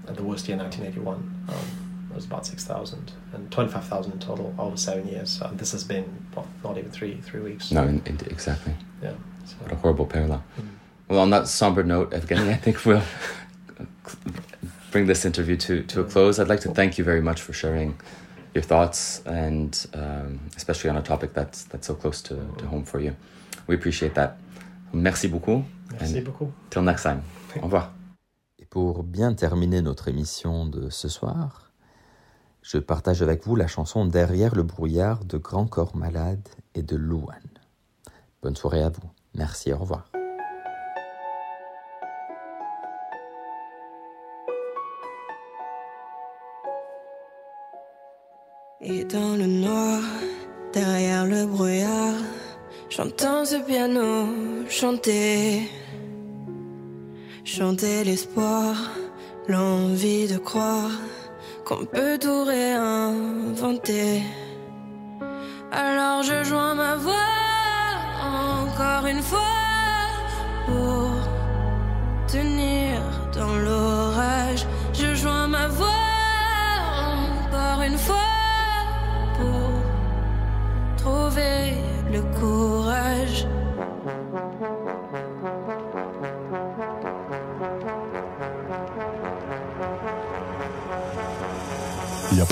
And 0.09 0.17
the 0.17 0.25
worst 0.25 0.49
year, 0.49 0.57
1981, 0.57 1.17
um, 1.49 2.15
was 2.15 2.25
about 2.25 2.47
6,000 2.47 3.13
and 3.35 3.51
25,000 3.51 4.13
in 4.13 4.19
total 4.19 4.55
over 4.59 4.77
seven 4.77 5.07
years. 5.07 5.41
And 5.43 5.59
this 5.59 5.73
has 5.73 5.85
been 5.85 6.27
well, 6.35 6.47
not 6.65 6.79
even 6.79 6.91
three 6.91 7.17
three 7.23 7.41
weeks. 7.41 7.71
No, 7.71 7.85
in, 7.85 8.03
in, 8.07 8.19
exactly. 8.27 8.75
Yeah. 9.03 9.13
What 9.61 9.73
a 9.73 9.77
horrible 9.77 10.07
parallel. 10.07 10.43
Mm. 10.59 10.69
Well, 11.09 11.21
on 11.21 11.31
that 11.31 11.49
somber 11.49 11.83
note, 11.83 12.11
Evgeny, 12.11 12.51
I 12.51 12.57
think 12.57 12.85
we'll 12.85 13.03
bring 14.91 15.07
this 15.07 15.25
interview 15.25 15.57
to, 15.57 15.83
to 15.85 16.01
a 16.01 16.05
close. 16.05 16.39
I'd 16.39 16.49
like 16.49 16.61
to 16.61 16.71
thank 16.71 16.99
you 16.99 17.05
very 17.05 17.21
much 17.21 17.41
for 17.41 17.53
sharing 17.53 17.99
your 18.55 18.63
thoughts 18.63 19.23
and 19.25 19.87
um, 19.95 20.41
especially 20.57 20.91
on 20.91 20.97
a 20.97 21.03
topic 21.03 21.35
that's, 21.35 21.65
that's 21.65 21.87
so 21.87 21.95
close 21.95 22.21
to, 22.23 22.35
to 22.59 22.67
home 22.67 22.85
for 22.85 23.01
you. 23.01 23.15
We 23.67 23.75
appreciate 23.75 24.15
that. 24.15 24.39
Merci 24.93 25.29
beaucoup. 25.29 25.65
merci 25.93 26.17
and 26.17 26.25
beaucoup. 26.25 26.53
Till 26.71 26.83
next 26.83 27.03
time. 27.03 27.23
Au 27.57 27.63
revoir. 27.63 27.98
Pour 28.71 29.03
bien 29.03 29.33
terminer 29.33 29.81
notre 29.81 30.09
émission 30.09 30.67
de 30.67 30.91
ce 30.91 31.09
soir, 31.09 31.73
je 32.61 32.77
partage 32.77 33.23
avec 33.23 33.47
vous 33.47 33.57
la 33.57 33.67
chanson 33.67 34.05
Derrière 34.05 34.55
le 34.55 34.63
brouillard 34.63 35.25
de 35.25 35.39
Grand 35.39 35.67
Corps 35.67 35.97
Malade 35.97 36.47
et 36.75 36.83
de 36.83 36.95
Louane. 36.95 37.41
Bonne 38.43 38.57
soirée 38.57 38.83
à 38.83 38.91
vous. 38.91 39.11
Merci, 39.35 39.73
au 39.73 39.79
revoir. 39.79 40.11
Et 48.83 49.05
dans 49.05 49.35
le 49.35 49.47
noir, 49.47 50.03
derrière 50.75 51.25
le 51.25 51.47
brouillard, 51.47 52.15
j'entends 52.91 53.47
ce 53.47 53.57
piano 53.65 54.69
chanter. 54.69 55.71
Chanter 57.57 58.05
l'espoir, 58.05 58.75
l'envie 59.49 60.29
de 60.29 60.37
croire 60.37 60.91
qu'on 61.65 61.87
peut 61.87 62.19
tout 62.21 62.45
réinventer. 62.45 64.23
Alors 65.73 66.23
je 66.23 66.45
joins 66.45 66.75
ma 66.75 66.97
voix 66.97 67.33
encore 68.21 69.07
une 69.07 69.23
fois 69.23 69.55
pour 70.67 71.11
tenir 72.31 73.01
dans 73.35 73.57
l'orage. 73.57 73.88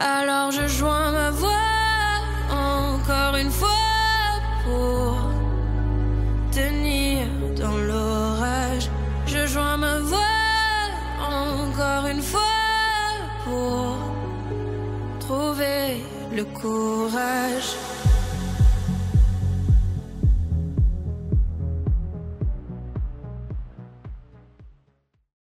Alors 0.00 0.52
je 0.52 0.66
joins 0.68 1.10
ma 1.10 1.30
voix 1.30 1.50
encore 2.50 3.34
une 3.36 3.50
fois 3.50 3.68
pour 4.64 5.16
tenir 6.52 7.26
dans 7.56 7.76
l'orage. 7.76 8.90
Je 9.26 9.46
joins 9.46 9.76
ma 9.76 9.98
voix 9.98 10.18
encore 11.20 12.06
une 12.06 12.22
fois 12.22 12.40
pour 13.44 13.96
trouver 15.18 16.04
le 16.32 16.44
courage. 16.44 17.74